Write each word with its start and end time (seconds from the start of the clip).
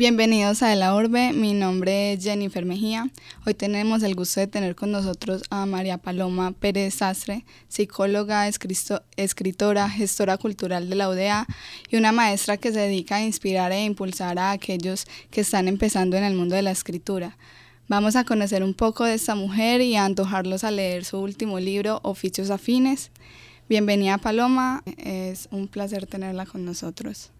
Bienvenidos 0.00 0.62
a 0.62 0.74
La 0.76 0.94
Orbe, 0.94 1.34
mi 1.34 1.52
nombre 1.52 2.14
es 2.14 2.24
Jennifer 2.24 2.64
Mejía. 2.64 3.10
Hoy 3.44 3.52
tenemos 3.52 4.02
el 4.02 4.14
gusto 4.14 4.40
de 4.40 4.46
tener 4.46 4.74
con 4.74 4.90
nosotros 4.90 5.42
a 5.50 5.66
María 5.66 5.98
Paloma 5.98 6.52
Pérez 6.52 6.94
Sastre, 6.94 7.44
psicóloga, 7.68 8.48
escritora, 8.48 9.90
gestora 9.90 10.38
cultural 10.38 10.88
de 10.88 10.96
la 10.96 11.10
UDA 11.10 11.46
y 11.90 11.96
una 11.96 12.12
maestra 12.12 12.56
que 12.56 12.72
se 12.72 12.78
dedica 12.78 13.16
a 13.16 13.22
inspirar 13.22 13.72
e 13.72 13.84
impulsar 13.84 14.38
a 14.38 14.52
aquellos 14.52 15.04
que 15.30 15.42
están 15.42 15.68
empezando 15.68 16.16
en 16.16 16.24
el 16.24 16.34
mundo 16.34 16.54
de 16.54 16.62
la 16.62 16.70
escritura. 16.70 17.36
Vamos 17.86 18.16
a 18.16 18.24
conocer 18.24 18.64
un 18.64 18.72
poco 18.72 19.04
de 19.04 19.12
esta 19.12 19.34
mujer 19.34 19.82
y 19.82 19.96
a 19.96 20.06
antojarlos 20.06 20.64
a 20.64 20.70
leer 20.70 21.04
su 21.04 21.18
último 21.18 21.60
libro, 21.60 22.00
Oficios 22.04 22.48
Afines. 22.48 23.10
Bienvenida 23.68 24.16
Paloma, 24.16 24.82
es 24.96 25.46
un 25.50 25.68
placer 25.68 26.06
tenerla 26.06 26.46
con 26.46 26.64
nosotros. 26.64 27.32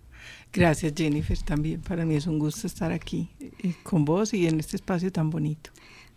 Gracias 0.52 0.92
Jennifer, 0.96 1.38
también 1.38 1.80
para 1.80 2.04
mí 2.04 2.16
es 2.16 2.26
un 2.26 2.38
gusto 2.38 2.66
estar 2.66 2.90
aquí 2.90 3.28
eh, 3.40 3.74
con 3.84 4.04
vos 4.04 4.34
y 4.34 4.46
en 4.46 4.58
este 4.58 4.76
espacio 4.76 5.12
tan 5.12 5.30
bonito. 5.30 5.70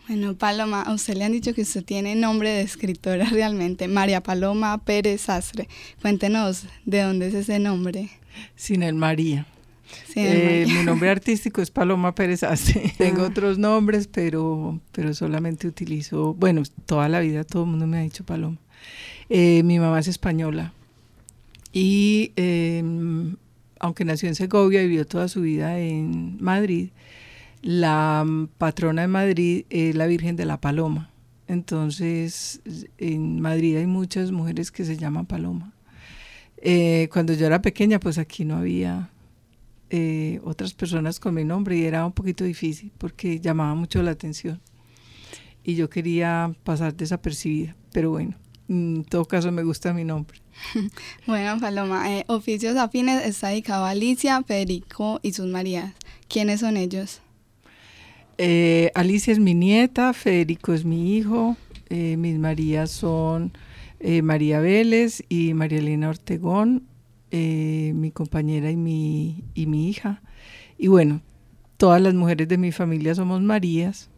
Bueno, 0.08 0.36
Paloma, 0.36 0.82
a 0.82 0.94
usted 0.94 1.16
le 1.16 1.24
han 1.24 1.32
dicho 1.32 1.54
que 1.54 1.62
usted 1.62 1.84
tiene 1.84 2.16
nombre 2.16 2.50
de 2.50 2.62
escritora 2.62 3.26
realmente, 3.32 3.88
María 3.88 4.22
Paloma 4.22 4.84
Pérez 4.84 5.22
Sastre. 5.22 5.70
Cuéntenos 6.02 6.66
de 6.86 7.02
dónde 7.02 7.28
es 7.28 7.34
ese 7.34 7.60
nombre. 7.60 8.10
Sin 8.56 8.84
el 8.84 8.96
María. 8.96 9.46
Eh, 10.16 10.66
mi 10.68 10.84
nombre 10.84 11.10
artístico 11.10 11.62
es 11.62 11.72
Paloma 11.72 12.16
Pérez 12.16 12.42
Sastre. 12.42 12.94
Tengo 12.98 13.24
otros 13.24 13.58
nombres, 13.58 14.08
pero, 14.08 14.80
pero 14.92 15.14
solamente 15.14 15.68
utilizo, 15.68 16.34
bueno, 16.34 16.64
toda 16.86 17.08
la 17.08 17.20
vida 17.20 17.44
todo 17.44 17.64
el 17.64 17.70
mundo 17.70 17.88
me 17.88 18.00
ha 18.00 18.02
dicho 18.02 18.26
Paloma. 18.26 18.58
Eh, 19.30 19.64
mi 19.64 19.80
mamá 19.80 20.00
es 20.00 20.08
española 20.08 20.74
y 21.72 22.32
em, 22.36 23.36
aunque 23.84 24.06
nació 24.06 24.30
en 24.30 24.36
Segovia 24.36 24.82
y 24.82 24.88
vivió 24.88 25.06
toda 25.06 25.28
su 25.28 25.42
vida 25.42 25.78
en 25.78 26.42
Madrid, 26.42 26.92
la 27.62 28.26
patrona 28.58 29.02
de 29.02 29.10
Madrid 29.10 29.66
es 29.70 29.94
la 29.94 30.08
Virgen 30.08 30.38
de 30.38 30.46
la 30.46 30.62
Paloma. 30.62 31.12
Entonces, 31.50 32.62
en 32.98 33.42
Madrid 33.42 33.76
hay 33.76 33.86
muchas 33.86 34.32
mujeres 34.32 34.72
que 34.72 34.86
se 34.86 34.96
llaman 34.96 35.26
Paloma. 35.26 35.74
Eh, 36.60 37.10
cuando 37.12 37.34
yo 37.34 37.46
era 37.46 37.62
pequeña, 37.62 38.00
pues 38.00 38.18
aquí 38.18 38.46
no 38.46 38.56
había 38.56 39.10
eh, 39.90 40.40
otras 40.46 40.74
personas 40.74 41.20
con 41.20 41.34
mi 41.34 41.44
nombre 41.44 41.76
y 41.76 41.84
era 41.84 42.06
un 42.06 42.14
poquito 42.14 42.46
difícil 42.46 42.90
porque 42.98 43.42
llamaba 43.42 43.76
mucho 43.76 44.02
la 44.02 44.12
atención. 44.12 44.62
Y 45.62 45.76
yo 45.76 45.90
quería 45.90 46.56
pasar 46.64 46.96
desapercibida, 46.96 47.76
pero 47.92 48.12
bueno, 48.12 48.38
en 48.70 49.04
todo 49.04 49.26
caso 49.26 49.52
me 49.52 49.64
gusta 49.64 49.94
mi 49.94 50.06
nombre. 50.06 50.43
Bueno, 51.28 51.60
Paloma, 51.60 52.12
eh, 52.12 52.26
Oficios 52.28 52.78
Afines 52.78 53.26
está 53.26 53.50
dedicado 53.50 53.86
a 53.86 53.92
Alicia, 53.92 54.42
Federico 54.44 55.20
y 55.22 55.34
sus 55.34 55.48
Marías. 55.48 55.94
¿Quiénes 56.28 56.62
son 56.62 56.78
ellos? 56.78 57.22
Eh, 58.38 58.92
Alicia 58.96 59.32
es 59.32 59.40
mi 59.40 59.54
nieta, 59.54 60.14
Federico 60.14 60.74
es 60.74 60.86
mi 60.86 61.16
hijo, 61.16 61.56
eh, 61.90 62.18
mis 62.18 62.38
Marías 62.38 62.92
son 62.92 63.54
María 64.22 64.60
Vélez 64.60 65.24
y 65.30 65.54
María 65.54 65.80
Elena 65.80 66.10
Ortegón, 66.10 66.84
mi 67.32 68.12
compañera 68.12 68.70
y 68.70 68.76
mi, 68.76 69.46
y 69.54 69.66
mi 69.66 69.88
hija. 69.88 70.22
Y 70.78 70.88
bueno, 70.88 71.22
todas 71.78 72.02
las 72.02 72.14
mujeres 72.14 72.50
de 72.50 72.58
mi 72.58 72.74
familia 72.74 73.16
somos 73.16 73.42
Marías, 73.42 74.10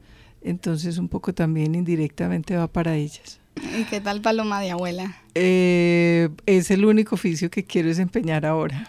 entonces 0.41 0.97
un 0.97 1.07
poco 1.07 1.35
también 1.35 1.75
indirectamente 1.75 2.55
va 2.55 2.67
para 2.67 2.95
ellas. 2.95 3.39
¿Y 3.55 3.83
qué 3.85 4.01
tal 4.01 4.21
paloma 4.21 4.61
de 4.61 4.71
abuela? 4.71 5.17
Eh, 5.33 6.29
es 6.45 6.71
el 6.71 6.85
único 6.85 7.15
oficio 7.15 7.49
que 7.49 7.63
quiero 7.63 7.89
desempeñar 7.89 8.45
ahora. 8.45 8.87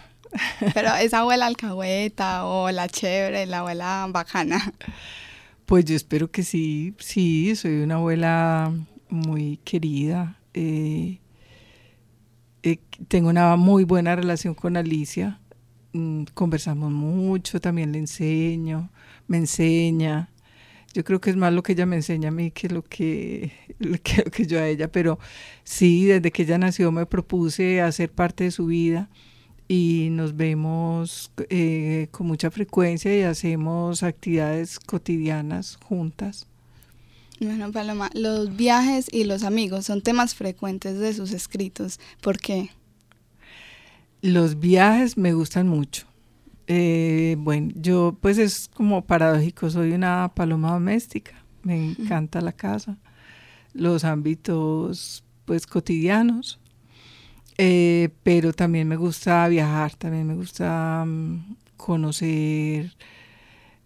Pero 0.73 0.95
es 1.01 1.13
abuela 1.13 1.45
alcahueta 1.45 2.45
o 2.45 2.69
la 2.71 2.87
chévere, 2.87 3.45
la 3.45 3.59
abuela 3.59 4.07
bacana. 4.09 4.73
Pues 5.65 5.85
yo 5.85 5.95
espero 5.95 6.31
que 6.31 6.43
sí, 6.43 6.93
sí, 6.97 7.55
soy 7.55 7.81
una 7.81 7.95
abuela 7.95 8.73
muy 9.09 9.57
querida. 9.63 10.37
Eh, 10.53 11.19
eh, 12.63 12.79
tengo 13.07 13.29
una 13.29 13.55
muy 13.55 13.83
buena 13.83 14.15
relación 14.15 14.53
con 14.53 14.77
Alicia. 14.77 15.39
Mm, 15.93 16.23
conversamos 16.33 16.91
mucho, 16.91 17.59
también 17.59 17.91
le 17.91 17.99
enseño, 17.99 18.89
me 19.27 19.37
enseña 19.37 20.29
yo 20.97 21.03
creo 21.03 21.21
que 21.21 21.29
es 21.29 21.35
más 21.35 21.53
lo 21.53 21.61
que 21.61 21.73
ella 21.73 21.85
me 21.85 21.95
enseña 21.95 22.29
a 22.29 22.31
mí 22.31 22.49
que 22.49 22.69
lo 22.69 22.81
que, 22.81 23.51
que, 24.31 24.47
yo 24.47 24.59
a 24.59 24.67
ella, 24.67 24.91
pero 24.91 25.19
sí, 25.63 26.05
desde 26.05 26.31
que 26.31 26.41
ella 26.41 26.57
nació 26.57 26.91
me 26.91 27.05
propuse 27.05 27.81
hacer 27.81 28.11
parte 28.11 28.45
de 28.45 28.51
su 28.51 28.65
vida 28.65 29.07
y 29.67 30.07
nos 30.09 30.35
vemos 30.35 31.31
eh, 31.51 32.07
con 32.09 32.25
mucha 32.25 32.49
frecuencia 32.49 33.15
y 33.15 33.21
hacemos 33.21 34.01
actividades 34.01 34.79
cotidianas 34.79 35.77
juntas. 35.83 36.47
Bueno, 37.39 37.71
Paloma, 37.71 38.09
los 38.15 38.55
viajes 38.55 39.05
y 39.11 39.25
los 39.25 39.43
amigos 39.43 39.85
son 39.85 40.01
temas 40.01 40.33
frecuentes 40.33 40.97
de 40.97 41.13
sus 41.13 41.31
escritos. 41.31 41.99
¿Por 42.21 42.39
qué? 42.39 42.71
Los 44.23 44.59
viajes 44.59 45.15
me 45.15 45.33
gustan 45.33 45.67
mucho. 45.67 46.06
Eh, 46.67 47.37
bueno, 47.39 47.71
yo 47.75 48.17
pues 48.19 48.37
es 48.37 48.67
como 48.67 49.05
paradójico, 49.05 49.69
soy 49.69 49.93
una 49.93 50.31
paloma 50.35 50.73
doméstica, 50.73 51.31
me 51.63 51.91
encanta 51.91 52.41
la 52.41 52.51
casa, 52.51 52.97
los 53.73 54.03
ámbitos 54.03 55.23
pues 55.45 55.65
cotidianos, 55.65 56.59
eh, 57.57 58.09
pero 58.23 58.51
también 58.51 58.87
me 58.87 58.97
gusta 58.97 59.47
viajar, 59.47 59.95
también 59.95 60.27
me 60.27 60.35
gusta 60.35 61.05
mm, 61.07 61.55
conocer 61.77 62.91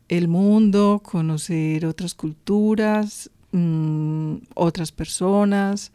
el 0.09 0.27
mundo, 0.27 1.01
conocer 1.03 1.85
otras 1.85 2.15
culturas, 2.15 3.29
mm, 3.51 4.37
otras 4.55 4.91
personas, 4.91 5.91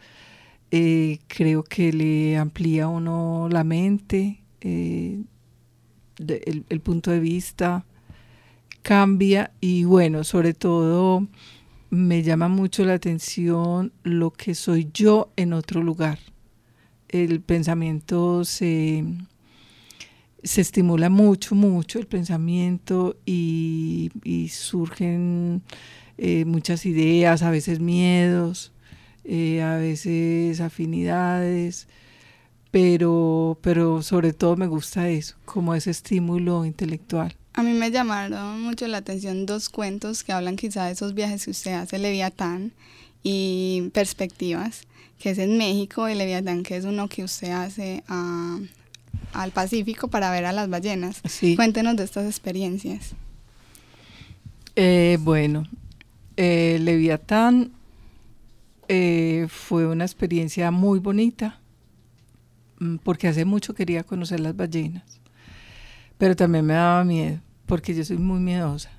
eh, 0.71 1.19
creo 1.27 1.65
que 1.65 1.93
le 1.93 2.37
amplía 2.37 2.85
a 2.85 2.89
uno 2.89 3.49
la 3.51 3.65
mente 3.65 4.41
el, 6.19 6.81
punto 6.81 7.11
de 7.11 7.21
vista 7.21 7.85
cambia 8.83 9.53
y 9.61 9.85
bueno, 9.85 10.25
sobre 10.25 10.55
todo 10.55 11.27
me 11.91 12.23
llama 12.23 12.49
mucho 12.49 12.85
la 12.85 12.95
atención 12.95 13.93
lo 14.03 14.31
que 14.31 14.55
soy 14.55 14.89
yo 14.93 15.31
en 15.37 15.53
otro 15.53 15.83
lugar. 15.83 16.19
El 17.09 17.41
pensamiento 17.41 18.45
se, 18.45 19.05
se 20.43 20.61
estimula 20.61 21.09
mucho, 21.09 21.55
mucho 21.55 21.99
el 21.99 22.07
pensamiento 22.07 23.17
y, 23.25 24.11
surgen 24.51 25.63
eh, 26.19 26.45
muchas 26.45 26.87
ideas, 26.87 27.43
a 27.43 27.51
veces 27.51 27.81
miedos, 27.81 28.73
eh, 29.25 29.63
a 29.63 29.77
veces 29.77 30.61
afinidades 30.61 31.89
pero, 32.77 33.57
pero 33.63 34.03
sobre 34.03 34.35
todo 34.35 34.55
me 34.55 34.67
gusta 34.67 35.09
eso, 35.09 35.35
como 35.47 35.75
ese 35.75 35.91
estímulo 35.91 36.67
intelectual. 36.67 37.35
A 37.55 37.63
mí 37.63 37.73
me 37.73 37.91
llamaron 37.91 38.61
mucho 38.61 38.87
la 38.87 38.99
atención 38.99 39.47
dos 39.47 39.71
cuentos 39.71 40.23
que 40.23 40.33
hablan 40.33 40.57
quizá 40.57 40.85
de 40.85 40.93
esos 40.93 41.15
viajes 41.15 41.47
que 41.47 41.53
usted 41.53 41.73
hace, 41.73 41.99
Leviatán 41.99 42.73
y 43.23 43.89
Perspectivas, 43.95 44.83
que 45.19 45.31
es 45.31 45.39
en 45.39 45.57
México, 45.57 46.07
y 46.11 46.15
Leviatán, 46.15 46.65
que 46.65 46.77
es 46.77 46.85
uno 46.85 47.09
que 47.09 47.25
usted 47.25 47.51
hace 47.53 48.05
al 48.09 49.53
Pacífico 49.53 50.09
para 50.09 50.31
ver 50.31 50.45
a 50.45 50.53
las 50.53 50.69
ballenas. 50.69 51.23
Cuéntenos 51.57 51.97
de 51.97 52.05
estas 52.05 52.27
experiencias. 52.27 53.15
Eh, 54.75 55.17
bueno, 55.23 55.67
eh, 56.37 56.77
Leviatán 56.79 57.73
eh, 58.87 59.47
fue 59.49 59.87
una 59.87 60.05
experiencia 60.05 60.71
muy 60.71 60.99
bonita 60.99 61.59
porque 63.03 63.29
hace 63.29 63.45
mucho 63.45 63.75
quería 63.75 64.05
conocer 64.05 64.41
las 64.41 64.57
ballenas, 64.57 65.21
pero 66.19 66.37
también 66.37 66.67
me 66.67 66.75
daba 66.75 67.05
miedo, 67.05 67.41
porque 67.67 67.95
yo 67.95 68.05
soy 68.05 68.19
muy 68.19 68.41
miedosa. 68.41 68.91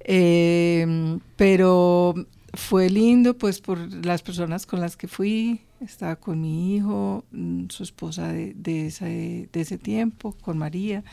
Em, 0.00 1.20
pero 1.36 2.14
fue 2.54 2.88
lindo, 2.88 3.36
pues, 3.36 3.60
por 3.60 3.78
las 4.04 4.22
personas 4.22 4.66
con 4.66 4.80
las 4.80 4.96
que 4.96 5.08
fui. 5.08 5.60
Estaba 5.80 6.16
con 6.16 6.40
mi 6.40 6.76
hijo, 6.76 7.24
mm, 7.30 7.66
su 7.68 7.82
esposa 7.82 8.32
de, 8.32 8.86
ese, 8.86 9.48
de 9.52 9.60
ese 9.60 9.78
tiempo, 9.78 10.32
con 10.32 10.58
María, 10.58 11.04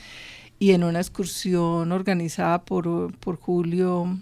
y 0.60 0.72
en 0.72 0.84
una 0.84 1.00
excursión 1.00 1.92
organizada 1.92 2.64
por, 2.64 3.16
por 3.18 3.38
Julio 3.38 4.18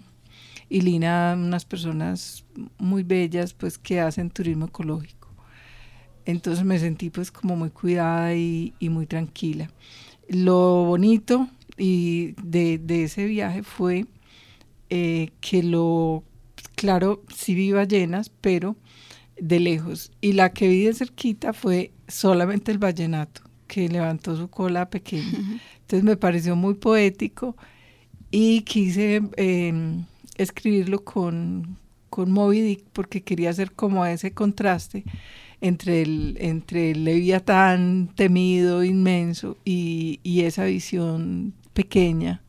y 0.68 0.80
Lina, 0.80 1.34
unas 1.38 1.64
personas 1.64 2.44
muy 2.78 3.04
bellas, 3.04 3.54
pues, 3.54 3.78
que 3.78 4.00
hacen 4.00 4.30
turismo 4.30 4.66
ecológico. 4.66 5.23
Entonces 6.26 6.64
me 6.64 6.78
sentí 6.78 7.10
pues 7.10 7.30
como 7.30 7.56
muy 7.56 7.70
cuidada 7.70 8.34
y, 8.34 8.72
muy 8.80 9.06
tranquila. 9.06 9.70
Lo 10.28 10.84
bonito 10.84 11.48
y 11.76 12.34
de, 12.42 12.80
ese 13.04 13.26
viaje 13.26 13.62
fue 13.62 14.06
eh, 14.90 15.30
que 15.40 15.62
lo, 15.62 16.24
claro, 16.76 17.22
sí 17.34 17.54
vi 17.54 17.72
ballenas, 17.72 18.30
pero 18.40 18.76
de 19.38 19.60
lejos. 19.60 20.12
Y 20.20 20.32
la 20.32 20.52
que 20.52 20.68
vi 20.68 20.84
de 20.84 20.94
cerquita 20.94 21.52
fue 21.52 21.92
solamente 22.08 22.72
el 22.72 22.78
vallenato, 22.78 23.42
que 23.66 23.88
levantó 23.88 24.36
su 24.36 24.48
cola 24.48 24.88
pequeña. 24.88 25.60
Entonces 25.80 26.04
me 26.04 26.16
pareció 26.16 26.56
muy 26.56 26.74
poético 26.74 27.56
y 28.30 28.62
quise 28.62 29.22
em, 29.36 30.04
escribirlo 30.36 31.04
con, 31.04 31.76
con 32.08 32.30
Moby 32.32 32.62
Dick 32.62 32.84
porque 32.94 33.22
quería 33.22 33.50
hacer 33.50 33.72
como 33.72 34.06
ese 34.06 34.32
contraste 34.32 35.04
entre 35.60 36.02
el, 36.02 36.36
entre 36.40 36.92
el 36.92 37.04
leviatán 37.04 38.10
temido, 38.14 38.84
inmenso, 38.84 39.56
y, 39.64 40.20
y 40.22 40.42
esa 40.42 40.64
visión 40.64 41.54
pequeña 41.72 42.42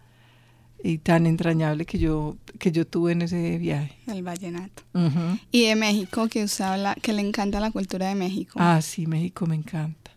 y 0.85 0.99
tan 0.99 1.25
entrañable 1.25 1.85
que 1.85 1.97
yo, 1.97 2.37
que 2.59 2.71
yo 2.71 2.85
tuve 2.85 3.13
en 3.13 3.23
ese 3.23 3.57
viaje. 3.57 3.97
El 4.05 4.21
vallenato. 4.21 4.83
Y 5.51 5.65
de 5.65 5.75
México, 5.75 6.27
que 6.27 6.43
usted 6.43 6.63
habla, 6.63 6.95
que 7.01 7.11
le 7.11 7.21
encanta 7.21 7.59
la 7.59 7.71
cultura 7.71 8.07
de 8.07 8.15
México. 8.15 8.53
Ah, 8.61 8.79
sí, 8.83 9.07
México 9.07 9.47
me 9.47 9.55
encanta. 9.55 10.11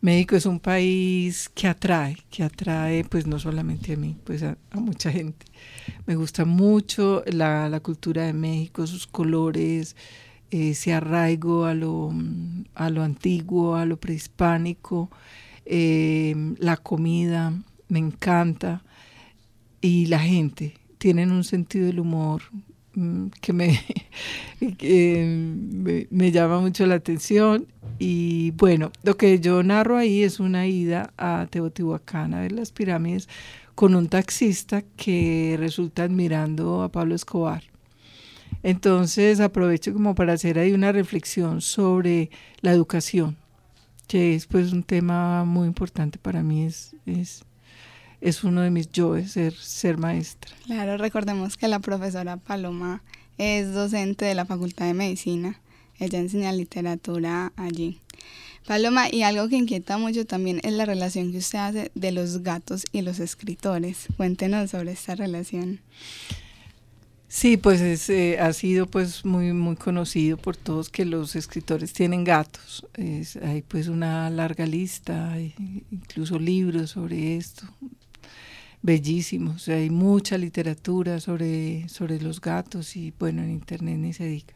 México 0.00 0.36
es 0.36 0.46
un 0.46 0.60
país 0.60 1.50
que 1.54 1.66
atrae, 1.66 2.16
que 2.30 2.42
atrae 2.44 3.04
pues 3.04 3.26
no 3.26 3.38
solamente 3.38 3.94
a 3.94 3.96
mí, 3.96 4.16
pues 4.24 4.42
a, 4.44 4.56
mucha 4.74 5.10
gente. 5.10 5.44
Me 6.06 6.14
gusta 6.14 6.46
mucho 6.46 7.22
la, 7.26 7.68
la, 7.68 7.80
cultura 7.80 8.22
de 8.22 8.32
México, 8.32 8.86
sus 8.86 9.06
colores, 9.06 9.94
ese 10.50 10.92
arraigo 10.92 11.64
a 11.64 11.74
lo, 11.74 12.12
a 12.74 12.90
lo 12.90 13.02
antiguo, 13.02 13.76
a 13.76 13.84
lo 13.86 13.98
prehispánico, 13.98 15.10
eh, 15.64 16.34
la 16.58 16.76
comida, 16.76 17.52
me 17.88 17.98
encanta 17.98 18.82
y 19.80 20.06
la 20.06 20.18
gente 20.18 20.74
tienen 20.98 21.30
un 21.30 21.44
sentido 21.44 21.86
del 21.86 22.00
humor 22.00 22.42
mm, 22.94 23.26
que 23.40 23.52
me, 23.52 23.80
me, 26.10 26.32
llama 26.32 26.60
mucho 26.60 26.86
la 26.86 26.96
atención. 26.96 27.66
Y 27.98 28.52
bueno, 28.52 28.92
lo 29.02 29.16
que 29.16 29.40
yo 29.40 29.62
narro 29.62 29.96
ahí 29.96 30.22
es 30.22 30.40
una 30.40 30.66
ida 30.66 31.12
a 31.16 31.46
Teotihuacán 31.50 32.34
a 32.34 32.40
ver 32.40 32.52
las 32.52 32.72
pirámides 32.72 33.28
con 33.74 33.94
un 33.94 34.08
taxista 34.08 34.82
que 34.96 35.56
resulta 35.58 36.02
admirando 36.02 36.82
a 36.82 36.90
Pablo 36.90 37.14
Escobar. 37.14 37.62
Entonces 38.62 39.40
aprovecho 39.40 39.92
como 39.92 40.14
para 40.14 40.32
hacer 40.32 40.58
ahí 40.58 40.72
una 40.72 40.92
reflexión 40.92 41.60
sobre 41.60 42.30
la 42.60 42.72
educación, 42.72 43.36
que 44.06 44.34
es 44.34 44.46
pues 44.46 44.72
un 44.72 44.82
tema 44.82 45.44
muy 45.44 45.66
importante 45.66 46.18
para 46.18 46.42
mí, 46.42 46.64
es, 46.64 46.96
es 47.06 47.42
es 48.20 48.44
uno 48.44 48.62
de 48.62 48.70
mis 48.70 48.90
yoes 48.90 49.32
ser, 49.32 49.54
ser 49.54 49.98
maestra. 49.98 50.50
Claro, 50.66 50.96
recordemos 50.96 51.56
que 51.56 51.68
la 51.68 51.78
profesora 51.78 52.36
Paloma 52.36 53.02
es 53.36 53.72
docente 53.72 54.24
de 54.24 54.34
la 54.34 54.44
Facultad 54.44 54.86
de 54.86 54.94
Medicina. 54.94 55.60
Ella 55.98 56.18
enseña 56.18 56.52
literatura 56.52 57.52
allí. 57.56 58.00
Paloma, 58.66 59.06
y 59.10 59.22
algo 59.22 59.48
que 59.48 59.56
inquieta 59.56 59.98
mucho 59.98 60.26
también 60.26 60.60
es 60.62 60.72
la 60.72 60.84
relación 60.84 61.32
que 61.32 61.38
usted 61.38 61.58
hace 61.58 61.90
de 61.94 62.12
los 62.12 62.42
gatos 62.42 62.84
y 62.92 63.02
los 63.02 63.18
escritores. 63.18 64.08
Cuéntenos 64.16 64.70
sobre 64.70 64.92
esta 64.92 65.14
relación. 65.14 65.80
Sí, 67.28 67.58
pues 67.58 67.80
es, 67.80 68.08
eh, 68.08 68.38
ha 68.40 68.52
sido 68.54 68.86
pues 68.86 69.24
muy 69.24 69.52
muy 69.52 69.76
conocido 69.76 70.38
por 70.38 70.56
todos 70.56 70.88
que 70.88 71.04
los 71.04 71.36
escritores 71.36 71.92
tienen 71.92 72.24
gatos. 72.24 72.86
hay 73.42 73.62
pues 73.62 73.88
una 73.88 74.30
larga 74.30 74.66
lista, 74.66 75.36
incluso 75.90 76.38
libros 76.38 76.90
sobre 76.90 77.36
esto 77.36 77.66
bellísimos. 78.82 79.68
Hay 79.68 79.90
mucha 79.90 80.38
literatura 80.38 81.20
sobre, 81.20 81.88
sobre 81.88 82.20
los 82.20 82.40
gatos 82.40 82.96
y 82.96 83.12
bueno, 83.18 83.42
en 83.42 83.50
internet 83.50 83.98
ni 83.98 84.12
se 84.12 84.26
diga. 84.26 84.54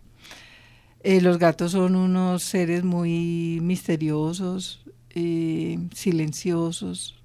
Eh, 1.02 1.20
los 1.20 1.38
gatos 1.38 1.72
son 1.72 1.96
unos 1.96 2.42
seres 2.44 2.84
muy 2.84 3.58
misteriosos, 3.60 4.84
eh, 5.10 5.78
silenciosos, 5.94 7.16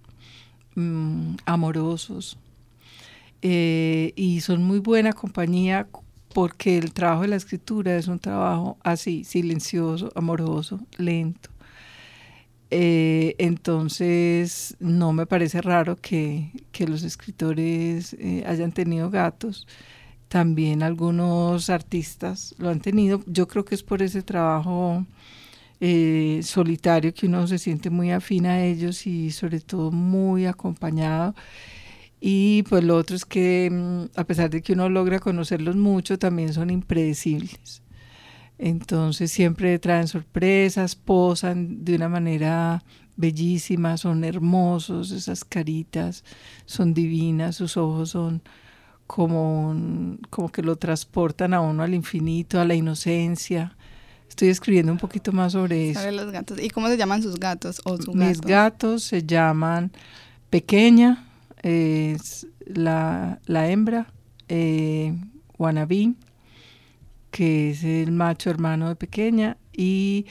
mm, 0.75 1.35
amorosos 1.45 2.37
eh, 3.41 4.13
y 4.15 4.41
son 4.41 4.63
muy 4.63 4.79
buena 4.79 5.13
compañía 5.13 5.87
porque 6.33 6.77
el 6.77 6.93
trabajo 6.93 7.23
de 7.23 7.29
la 7.29 7.35
escritura 7.35 7.97
es 7.97 8.07
un 8.07 8.19
trabajo 8.19 8.77
así, 8.83 9.23
silencioso, 9.23 10.11
amoroso, 10.15 10.79
lento. 10.97 11.49
Eh, 12.69 13.35
entonces, 13.37 14.75
no 14.79 15.13
me 15.13 15.25
parece 15.25 15.61
raro 15.61 15.95
que, 15.95 16.51
los 16.87 17.03
escritores 17.03 18.13
eh, 18.19 18.43
hayan 18.45 18.71
tenido 18.71 19.09
gatos. 19.09 19.67
También 20.27 20.83
algunos 20.83 21.69
artistas 21.69 22.53
lo 22.57 22.69
han 22.69 22.81
tenido. 22.81 23.21
Yo 23.27 23.47
creo 23.47 23.65
que 23.65 23.75
es 23.75 23.83
por 23.83 24.01
ese 24.01 24.21
trabajo 24.21 25.05
eh, 25.79 26.41
solitario 26.43 27.13
que 27.13 27.27
uno 27.27 27.47
se 27.47 27.57
siente 27.59 27.89
muy 27.89 28.11
afín 28.11 28.45
a 28.45 28.63
ellos 28.63 29.07
y 29.07 29.31
sobre 29.31 29.59
todo 29.61 29.91
muy 29.91 30.45
acompañado. 30.45 31.35
Y 32.19 32.63
pues 32.63 32.83
lo 32.83 32.97
otro 32.97 33.15
es 33.15 33.25
que 33.25 33.69
mm, 33.71 34.19
a 34.19 34.23
pesar 34.23 34.49
de 34.49 34.61
que 34.61 34.73
uno 34.73 34.89
logra 34.89 35.19
conocerlos 35.19 35.75
mucho, 35.75 36.17
también 36.17 36.53
son 36.53 36.69
impredecibles. 36.69 37.81
Entonces 38.57 39.31
siempre 39.31 39.77
traen 39.77 40.07
sorpresas, 40.07 40.95
posan 40.95 41.85
de 41.85 41.95
una 41.95 42.09
manera 42.09 42.83
bellísima, 43.15 43.97
son 43.97 44.23
hermosos, 44.23 45.11
esas 45.11 45.43
caritas 45.43 46.23
son 46.65 46.93
divinas, 46.93 47.55
sus 47.55 47.77
ojos 47.77 48.11
son 48.11 48.41
como, 49.05 49.75
como 50.29 50.51
que 50.51 50.61
lo 50.61 50.75
transportan 50.75 51.53
a 51.53 51.61
uno 51.61 51.83
al 51.83 51.93
infinito, 51.93 52.59
a 52.59 52.65
la 52.65 52.75
inocencia. 52.75 53.75
Estoy 54.27 54.49
escribiendo 54.49 54.91
un 54.91 54.97
poquito 54.97 55.31
más 55.31 55.53
sobre 55.53 55.91
eso. 55.91 56.11
los 56.11 56.31
gatos. 56.31 56.59
¿Y 56.61 56.69
cómo 56.69 56.87
se 56.89 56.97
llaman 56.97 57.23
sus 57.23 57.39
gatos 57.39 57.81
o 57.85 57.97
su 57.97 58.13
Mis 58.13 58.41
gatos 58.41 59.03
se 59.03 59.23
llaman 59.23 59.91
Pequeña, 60.49 61.26
es 61.67 62.47
la, 62.65 63.39
hembra, 63.47 64.07
eh, 64.47 65.13
que 67.31 67.71
es 67.71 67.83
el 67.83 68.11
macho 68.11 68.49
hermano 68.49 68.89
de 68.89 68.95
pequeña, 68.95 69.57
y 69.73 70.25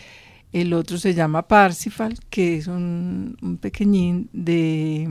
el 0.53 0.73
otro 0.73 0.97
se 0.99 1.15
llama 1.15 1.47
Parsifal, 1.47 2.19
que 2.31 2.57
es 2.57 2.67
un, 2.67 3.59
pequeñín 3.61 4.31
de 4.33 5.09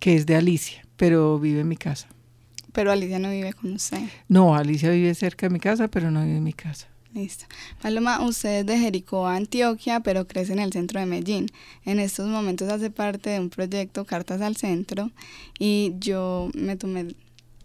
que 0.00 0.16
es 0.16 0.26
de 0.26 0.34
Alicia, 0.34 0.82
pero 0.96 1.38
vive 1.38 1.60
en 1.60 1.68
mi 1.68 1.76
casa. 1.76 2.08
Pero 2.72 2.90
Alicia 2.90 3.18
no 3.18 3.30
vive 3.30 3.52
con 3.52 3.72
usted. 3.72 4.00
No, 4.28 4.54
Alicia 4.54 4.90
vive 4.90 5.14
cerca 5.14 5.46
de 5.46 5.52
mi 5.52 5.60
casa, 5.60 5.88
pero 5.88 6.10
no 6.10 6.24
vive 6.24 6.38
en 6.38 6.44
mi 6.44 6.52
casa. 6.52 6.89
Listo. 7.12 7.46
Paloma, 7.82 8.24
usted 8.24 8.60
es 8.60 8.66
de 8.66 8.78
Jericó, 8.78 9.26
Antioquia, 9.26 9.98
pero 9.98 10.28
crece 10.28 10.52
en 10.52 10.60
el 10.60 10.72
centro 10.72 11.00
de 11.00 11.06
Medellín. 11.06 11.46
En 11.84 11.98
estos 11.98 12.28
momentos 12.28 12.68
hace 12.68 12.90
parte 12.90 13.30
de 13.30 13.40
un 13.40 13.50
proyecto 13.50 14.04
Cartas 14.04 14.40
al 14.40 14.56
Centro 14.56 15.10
y 15.58 15.94
yo 15.98 16.50
me 16.54 16.76
tomé 16.76 17.16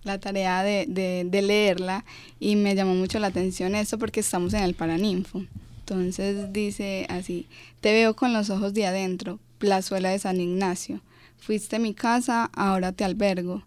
la 0.03 0.19
tarea 0.19 0.63
de, 0.63 0.85
de, 0.87 1.41
leerla 1.41 2.05
y 2.39 2.55
me 2.55 2.73
llamó 2.73 2.95
mucho 2.95 3.19
la 3.19 3.27
atención 3.27 3.75
esto 3.75 3.99
porque 3.99 4.21
estamos 4.21 4.53
en 4.55 4.63
el 4.63 4.73
Paraninfo. 4.73 5.43
Entonces 5.79 6.51
dice 6.51 7.05
así, 7.09 7.47
te 7.81 7.93
veo 7.93 8.15
con 8.15 8.33
los 8.33 8.49
ojos 8.49 8.73
de 8.73 8.87
adentro, 8.87 9.39
plazuela 9.59 10.09
de 10.09 10.17
San 10.17 10.41
Ignacio. 10.41 11.01
Fuiste 11.37 11.77
mi 11.77 11.93
casa, 11.93 12.49
ahora 12.55 12.91
te 12.93 13.03
albergo. 13.03 13.63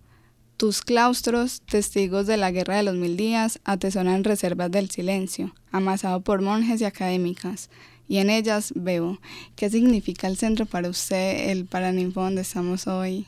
Tus 0.59 0.83
claustros, 0.83 1.63
testigos 1.63 2.27
de 2.27 2.37
la 2.37 2.51
guerra 2.51 2.77
de 2.77 2.83
los 2.83 2.97
mil 2.97 3.17
días, 3.17 3.61
atesoran 3.63 4.25
reservas 4.25 4.73
del 4.73 4.91
silencio, 4.91 5.55
amasado 5.71 6.21
por 6.21 6.43
monjes 6.43 6.81
y 6.81 6.85
académicas. 6.85 7.71
Y 8.09 8.19
en 8.19 8.29
ellas 8.29 8.73
veo. 8.75 9.21
¿Qué 9.55 9.71
significa 9.71 10.27
el 10.27 10.37
centro 10.37 10.67
para 10.67 10.89
usted, 10.89 11.51
el 11.51 11.65
Paraninfo 11.65 12.23
donde 12.23 12.43
estamos 12.43 12.89
hoy? 12.89 13.25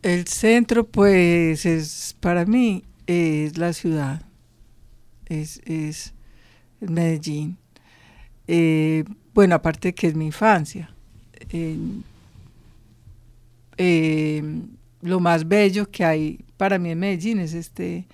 El 0.00 0.26
centro, 0.26 0.86
pues, 0.86 1.66
es 1.66 2.16
para 2.18 2.46
mí 2.46 2.82
es 3.06 3.58
la 3.58 3.74
ciudad, 3.74 4.22
es, 5.26 5.60
es 5.66 6.14
Medellín. 6.80 7.58
Eh, 8.48 9.04
bueno, 9.34 9.54
aparte 9.54 9.94
que 9.94 10.06
es 10.06 10.14
mi 10.14 10.24
infancia. 10.26 10.94
Eh, 11.50 11.76
lo 15.02 15.20
más 15.20 15.46
bello 15.48 15.90
que 15.90 16.04
hay 16.04 16.44
para 16.56 16.78
mí 16.78 16.90
en 16.90 16.98
Medellín 16.98 17.38
es 17.38 17.54
este 17.54 18.06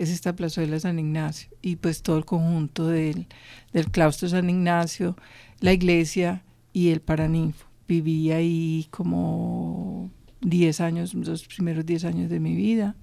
es 0.00 0.08
esta 0.08 0.34
plazuela 0.34 0.80
San 0.80 0.98
Ignacio 0.98 1.50
y 1.60 1.76
pues 1.76 2.02
todo 2.02 2.16
el 2.16 2.24
conjunto 2.24 2.86
del, 2.86 3.26
del 3.74 3.90
claustro 3.90 4.30
San 4.30 4.48
Ignacio, 4.48 5.14
la 5.60 5.74
iglesia 5.74 6.42
y 6.72 6.88
el 6.88 7.00
Paraninfo. 7.00 7.66
Viví 7.86 8.32
ahí 8.32 8.86
como 8.90 10.10
10 10.40 10.80
años, 10.80 11.12
los 11.12 11.46
primeros 11.46 11.84
10 11.84 12.06
años 12.06 12.30
de 12.30 12.40
mi 12.40 12.54
vida. 12.54 12.96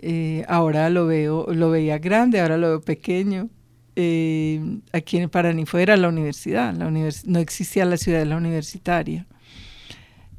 Eh, 0.00 0.44
ahora 0.48 0.90
lo 0.90 1.06
veo, 1.06 1.46
lo 1.50 1.70
veía 1.70 1.98
grande, 1.98 2.40
ahora 2.40 2.58
lo 2.58 2.68
veo 2.68 2.80
pequeño. 2.82 3.48
Eh, 3.96 4.60
aquí 4.92 5.16
en 5.16 5.30
Paraninfo 5.30 5.78
era 5.78 5.96
la 5.96 6.08
universidad, 6.08 6.74
la 6.74 6.90
no 6.90 7.38
existía 7.38 7.86
la 7.86 7.96
ciudad 7.96 8.18
de 8.18 8.26
la 8.26 8.36
universitaria. 8.36 9.26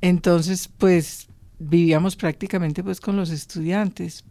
Entonces, 0.01 0.67
pues 0.67 1.30
vivíamos 1.61 2.15
prácticamente 2.15 2.83
pues 2.83 2.99
con 2.99 3.15
los 3.15 3.29
estudiantes 3.29 4.23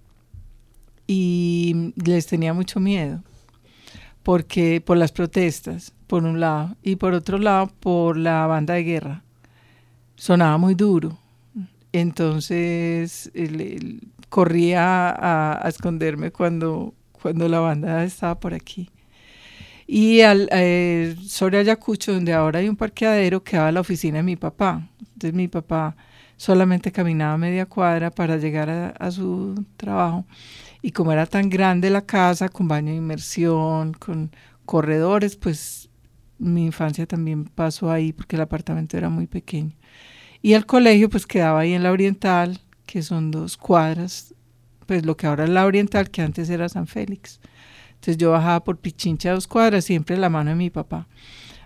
y 1.06 1.92
les 1.96 2.26
tenía 2.26 2.52
mucho 2.52 2.80
miedo 2.80 3.22
porque 4.22 4.80
por 4.80 4.96
las 4.96 5.12
protestas, 5.12 5.92
por 6.06 6.24
un 6.24 6.40
lado, 6.40 6.76
y 6.82 6.96
por 6.96 7.14
otro 7.14 7.38
lado 7.38 7.70
por 7.80 8.16
la 8.16 8.46
banda 8.46 8.74
de 8.74 8.84
guerra. 8.84 9.22
Sonaba 10.16 10.58
muy 10.58 10.74
duro 10.74 11.18
Entonces 11.92 13.30
corría 14.28 15.62
a, 15.64 15.68
esconderme 15.68 16.30
cuando, 16.30 16.94
cuando 17.12 17.48
la 17.48 17.60
banda 17.60 18.04
estaba 18.04 18.38
por 18.38 18.54
aquí. 18.54 18.90
Y 19.86 20.20
al, 20.20 20.48
eh, 20.52 21.16
sobre 21.26 21.58
Ayacucho, 21.58 22.12
donde 22.12 22.32
ahora 22.32 22.60
hay 22.60 22.68
un 22.68 22.76
parqueadero, 22.76 23.42
quedaba 23.42 23.72
la 23.72 23.80
oficina 23.80 24.18
de 24.18 24.22
mi 24.22 24.36
papá. 24.36 24.88
Entonces 25.00 25.34
mi 25.34 25.48
papá 25.48 25.96
solamente 26.40 26.90
caminaba 26.90 27.36
media 27.36 27.66
cuadra 27.66 28.10
para 28.10 28.38
llegar 28.38 28.94
a, 28.98 29.10
su 29.10 29.62
trabajo. 29.76 30.24
Y 30.80 30.92
como 30.92 31.12
era 31.12 31.26
tan 31.26 31.50
grande 31.50 31.90
la 31.90 32.06
casa, 32.06 32.48
con 32.48 32.66
baño 32.66 32.92
de 32.92 32.96
inmersión, 32.96 33.92
con 33.92 34.30
corredores, 34.64 35.36
pues 35.36 35.90
mi 36.38 36.64
infancia 36.64 37.04
también 37.04 37.44
pasó 37.44 37.90
ahí 37.92 38.14
porque 38.14 38.36
el 38.36 38.42
apartamento 38.42 38.96
era 38.96 39.10
muy 39.10 39.26
pequeño. 39.26 39.76
Y 40.40 40.54
el 40.54 40.64
colegio 40.64 41.10
pues 41.10 41.26
quedaba 41.26 41.60
ahí 41.60 41.74
en 41.74 41.82
la 41.82 41.92
Oriental, 41.92 42.58
que 42.86 43.02
son 43.02 43.30
dos 43.30 43.58
cuadras, 43.58 44.34
pues 44.86 45.04
lo 45.04 45.18
que 45.18 45.26
ahora 45.26 45.44
es 45.44 45.50
la 45.50 45.66
Oriental, 45.66 46.08
que 46.08 46.22
antes 46.22 46.48
era 46.48 46.70
San 46.70 46.86
Félix. 46.86 47.38
Entonces 47.90 48.16
yo 48.16 48.30
bajaba 48.30 48.64
por 48.64 48.78
Pichincha 48.78 49.32
dos 49.32 49.46
cuadras, 49.46 49.84
siempre 49.84 50.16
la 50.16 50.30
mano 50.30 50.48
de 50.48 50.56
mi 50.56 50.70
papá. 50.70 51.06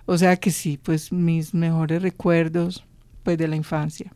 O 0.04 0.18
sea 0.18 0.36
que 0.36 0.50
sí, 0.50 0.78
pues 0.82 1.12
mis 1.12 1.54
mejores 1.54 2.02
recuerdos 2.02 2.84
pues 3.22 3.38
de 3.38 3.46
la 3.46 3.54
infancia 3.54 4.12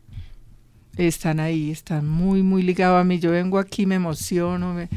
están 1.07 1.39
ahí, 1.39 1.71
están 1.71 2.07
muy, 2.07 2.43
muy 2.43 2.63
ligados 2.63 2.99
a 2.99 3.03
mí. 3.03 3.19
Yo 3.19 3.31
vengo 3.31 3.57
aquí, 3.57 3.85
me 3.85 3.95
emociono, 3.95 4.73
me, 4.73 4.89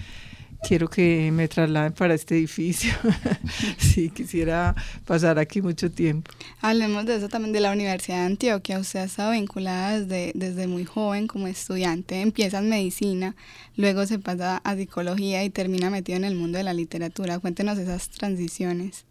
quiero 0.62 0.88
que 0.88 1.30
me 1.32 1.48
trasladen 1.48 1.92
para 1.92 2.14
este 2.14 2.36
edificio. 2.36 2.92
sí, 3.78 4.10
quisiera 4.10 4.74
pasar 5.04 5.38
aquí 5.38 5.60
mucho 5.60 5.90
tiempo. 5.90 6.30
Hablemos 6.60 7.04
de 7.04 7.16
eso 7.16 7.28
también 7.28 7.52
de 7.52 7.60
la 7.60 7.72
Universidad 7.72 8.18
de 8.18 8.26
Antioquia. 8.26 8.78
Usted 8.78 9.00
ha 9.00 9.04
estado 9.04 9.32
vinculada 9.32 9.98
desde, 9.98 10.32
desde 10.34 10.66
muy 10.66 10.84
joven 10.84 11.26
como 11.26 11.46
estudiante. 11.46 12.20
Empieza 12.20 12.58
en 12.58 12.68
medicina, 12.68 13.34
luego 13.76 14.06
se 14.06 14.18
pasa 14.18 14.58
a 14.58 14.76
psicología 14.76 15.44
y 15.44 15.50
termina 15.50 15.90
metido 15.90 16.16
en 16.16 16.24
el 16.24 16.36
mundo 16.36 16.58
de 16.58 16.64
la 16.64 16.74
literatura. 16.74 17.38
Cuéntenos 17.38 17.78
esas 17.78 18.08
transiciones. 18.08 19.04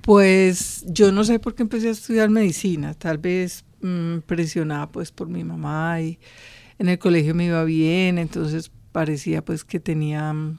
Pues 0.00 0.84
yo 0.86 1.12
no 1.12 1.24
sé 1.24 1.38
por 1.38 1.54
qué 1.54 1.62
empecé 1.62 1.88
a 1.88 1.92
estudiar 1.92 2.28
medicina, 2.28 2.92
tal 2.92 3.16
vez 3.16 3.64
Mm, 3.84 4.20
presionada 4.20 4.90
pues 4.90 5.12
por 5.12 5.28
mi 5.28 5.44
mamá 5.44 6.00
y 6.00 6.18
en 6.78 6.88
el 6.88 6.98
colegio 6.98 7.34
me 7.34 7.44
iba 7.44 7.62
bien, 7.64 8.16
entonces 8.16 8.70
parecía 8.92 9.44
pues 9.44 9.62
que 9.62 9.78
tenía 9.78 10.32
mm, 10.32 10.58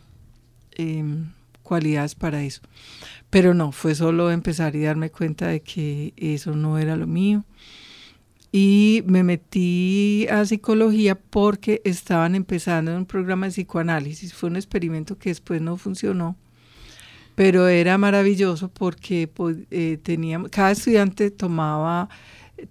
em, 0.75 1.32
cualidades 1.63 2.13
para 2.13 2.44
eso. 2.44 2.62
Pero 3.32 3.55
no, 3.55 3.72
fue 3.72 3.96
solo 3.96 4.29
empezar 4.29 4.75
y 4.75 4.84
darme 4.84 5.10
cuenta 5.10 5.48
de 5.48 5.62
que 5.62 6.13
eso 6.17 6.55
no 6.55 6.77
era 6.77 6.96
lo 6.96 7.08
mío. 7.08 7.44
Y 8.51 9.03
me 9.08 9.24
metí 9.24 10.27
a 10.29 10.46
psicología 10.46 11.15
porque 11.15 11.82
estaban 11.84 12.36
empezando 12.36 12.96
un 12.96 13.08
programa 13.08 13.48
de 13.48 13.53
psicoanálisis. 13.53 14.36
Fue 14.36 14.50
un 14.51 14.55
experimento 14.55 15.17
que 15.17 15.29
después 15.29 15.63
no 15.63 15.77
funcionó, 15.77 16.36
pero 17.34 17.67
era 17.70 17.98
maravilloso 17.98 18.70
porque 18.70 19.27
pues, 19.27 19.58
eh, 19.72 19.98
teníamos, 20.03 20.51
cada 20.51 20.72
estudiante 20.72 21.32
tomaba 21.32 22.08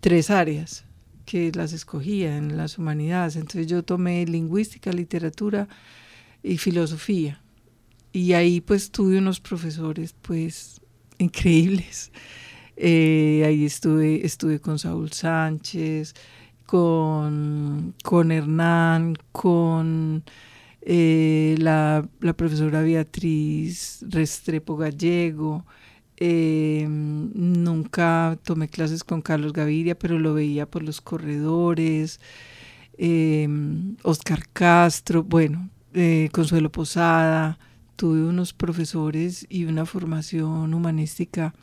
tres 0.01 0.31
áreas 0.31 0.85
que 1.25 1.51
las 1.53 1.73
escogía 1.73 2.37
en 2.37 2.57
las 2.57 2.79
humanidades. 2.79 3.37
Entonces 3.37 3.67
yo 3.67 3.83
tomé 3.83 4.27
lingüística, 4.27 4.93
literatura 4.93 5.69
y 6.43 6.59
filosofía. 6.59 7.41
Y 8.13 8.33
ahí 8.35 8.61
pues 8.61 8.91
tuve 8.91 9.19
unos 9.19 9.41
profesores 9.41 10.15
pues 10.21 10.81
increíbles. 11.19 12.13
Eh, 12.77 13.43
ahí 13.47 13.65
estuve, 13.65 14.25
estuve 14.27 14.61
con 14.61 14.79
Saúl 14.79 15.13
Sánchez, 15.13 16.15
con, 16.67 17.95
con 18.03 18.33
Hernán, 18.33 19.17
con 19.33 20.25
eh, 20.83 21.55
la, 21.59 22.07
la, 22.21 22.33
profesora 22.33 22.83
Beatriz 22.83 24.05
Restrepo 24.09 24.77
Gallego, 24.77 25.65
eh, 26.17 26.87
nunca 26.89 28.39
tomé 28.45 28.69
clases 28.69 29.03
con 29.05 29.21
Carlos 29.23 29.53
Gaviria, 29.53 29.99
pero 29.99 30.19
lo 30.19 30.35
veía 30.35 30.67
por 30.67 30.83
los 30.83 31.01
corredores. 31.01 32.21
Eh, 32.99 33.49
Oscar 34.03 34.49
Castro, 34.53 35.25
bueno, 35.25 35.71
eh, 35.93 36.29
Consuelo 36.33 36.71
Posada. 36.71 37.59
Tuve 37.97 38.25
unos 38.25 38.53
profesores 38.53 39.47
y 39.49 39.65
una 39.67 39.87
formación 39.87 40.75
humanística 40.75 41.55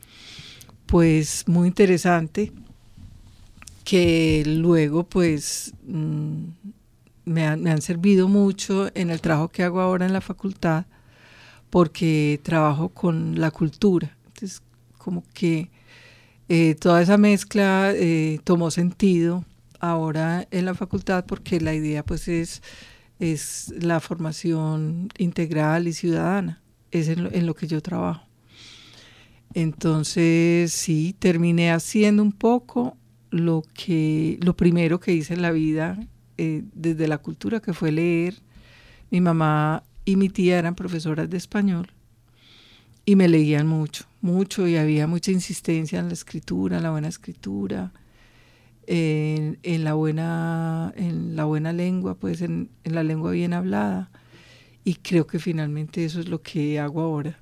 pues 0.85 1.45
muy 1.47 1.67
interesante 1.67 2.51
que 3.83 4.43
luego 4.45 5.03
pues 5.03 5.73
mm, 5.85 6.43
me, 7.25 7.57
me 7.57 7.71
han 7.71 7.81
servido 7.81 8.27
mucho 8.29 8.89
en 8.95 9.09
el 9.09 9.21
trabajo 9.21 9.49
que 9.49 9.63
hago 9.63 9.81
ahora 9.81 10.05
en 10.05 10.13
la 10.13 10.21
facultad 10.21 10.85
porque 11.69 12.39
trabajo 12.43 12.89
con 12.89 13.39
la 13.39 13.51
cultura 13.51 14.17
como 14.97 15.23
que 15.33 15.69
eh, 16.49 16.75
toda 16.75 17.01
esa 17.01 17.17
mezcla 17.17 17.93
eh, 17.95 18.39
tomó 18.43 18.71
sentido 18.71 19.45
ahora 19.79 20.47
en 20.51 20.65
la 20.65 20.75
facultad 20.75 21.25
porque 21.25 21.61
la 21.61 21.73
idea 21.73 22.03
pues 22.03 22.27
es, 22.27 22.61
es 23.19 23.73
la 23.79 23.99
formación 23.99 25.09
integral 25.17 25.87
y 25.87 25.93
ciudadana, 25.93 26.61
es 26.91 27.07
en 27.07 27.45
lo, 27.45 27.55
que 27.55 27.67
yo 27.67 27.81
trabajo. 27.81 28.27
Entonces 29.53 30.71
sí, 30.71 31.15
terminé 31.17 31.71
haciendo 31.71 32.21
un 32.21 32.31
poco 32.31 32.97
lo 33.29 33.63
que 33.73 34.37
lo 34.41 34.55
primero 34.55 34.99
que 34.99 35.13
hice 35.13 35.33
en 35.33 35.41
la 35.41 35.51
vida 35.51 35.99
eh, 36.37 36.63
desde 36.73 37.07
la 37.07 37.17
cultura 37.17 37.61
que 37.61 37.73
fue 37.73 37.91
leer. 37.91 38.35
Mi 39.09 39.21
mamá 39.21 39.83
y 40.05 40.15
mi 40.15 40.29
tía 40.29 40.59
eran 40.59 40.75
profesoras 40.75 41.29
de 41.29 41.37
español 41.37 41.91
y 43.05 43.15
me 43.15 43.27
leían 43.27 43.67
mucho, 43.67 44.05
mucho 44.21 44.67
y 44.67 44.77
había 44.77 45.07
mucha 45.07 45.31
insistencia 45.31 45.99
en 45.99 46.07
la 46.07 46.13
escritura, 46.13 46.77
en 46.77 46.83
la 46.83 46.91
buena 46.91 47.07
escritura, 47.07 47.91
en, 48.87 49.57
la, 49.83 49.93
buena, 49.93 50.93
en 50.95 51.35
la 51.35 51.45
buena 51.45 51.73
lengua, 51.73 52.15
pues 52.15 52.41
en, 52.41 52.69
en 52.83 52.95
la 52.95 53.03
lengua 53.03 53.31
bien 53.31 53.53
hablada. 53.53 54.11
Y 54.83 54.95
creo 54.95 55.27
que 55.27 55.39
finalmente 55.39 56.05
eso 56.05 56.19
es 56.19 56.27
lo 56.27 56.41
que 56.41 56.79
hago 56.79 57.01
ahora. 57.01 57.40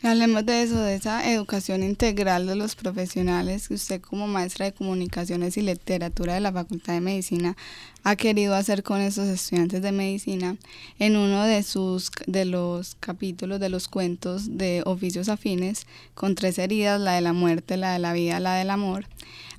Hablemos 0.00 0.46
de 0.46 0.62
eso, 0.62 0.78
de 0.78 0.94
esa 0.94 1.28
educación 1.28 1.82
integral 1.82 2.46
de 2.46 2.54
los 2.54 2.76
profesionales 2.76 3.66
que 3.66 3.74
usted 3.74 4.00
como 4.00 4.28
maestra 4.28 4.66
de 4.66 4.72
comunicaciones 4.72 5.56
y 5.56 5.62
literatura 5.62 6.34
de 6.34 6.40
la 6.40 6.52
Facultad 6.52 6.92
de 6.92 7.00
Medicina 7.00 7.56
ha 8.04 8.14
querido 8.14 8.54
hacer 8.54 8.84
con 8.84 9.00
esos 9.00 9.26
estudiantes 9.26 9.82
de 9.82 9.90
medicina. 9.90 10.56
En 11.00 11.16
uno 11.16 11.42
de 11.42 11.64
sus 11.64 12.12
de 12.28 12.44
los 12.44 12.94
capítulos 13.00 13.58
de 13.58 13.70
los 13.70 13.88
cuentos 13.88 14.56
de 14.56 14.84
oficios 14.86 15.28
afines, 15.28 15.88
con 16.14 16.36
tres 16.36 16.58
heridas, 16.58 17.00
la 17.00 17.14
de 17.14 17.20
la 17.20 17.32
muerte, 17.32 17.76
la 17.76 17.92
de 17.92 17.98
la 17.98 18.12
vida, 18.12 18.38
la 18.38 18.54
del 18.54 18.70
amor, 18.70 19.06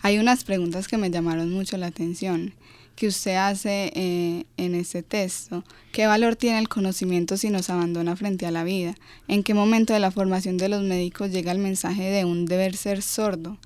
hay 0.01 0.19
unas 0.19 0.45
preguntas 0.45 0.87
que 0.87 0.97
me 0.97 1.11
llamaron 1.11 1.51
mucho 1.51 1.75
la 1.75 1.87
atención 1.87 2.53
que 2.99 3.07
usted 3.07 3.35
hace 3.35 3.93
eh, 3.95 4.45
en 4.57 4.75
este 4.75 5.03
texto. 5.03 5.63
¿Qué 5.93 6.05
valor 6.05 6.35
tiene 6.35 6.59
el 6.59 6.67
conocimiento 6.67 7.37
si 7.37 7.49
nos 7.49 7.69
abandona 7.69 8.17
frente 8.17 8.45
a 8.45 8.51
la 8.51 8.65
vida? 8.65 8.93
¿En 9.29 9.41
qué 9.41 9.53
momento 9.53 9.93
de 9.93 10.01
la 10.01 10.11
formación 10.11 10.57
de 10.57 10.67
los 10.67 10.83
médicos 10.83 11.31
llega 11.31 11.53
el 11.53 11.59
mensaje 11.59 12.03
de 12.09 12.25
un 12.25 12.45
deber 12.45 12.75
ser 12.75 13.01
sordo? 13.01 13.57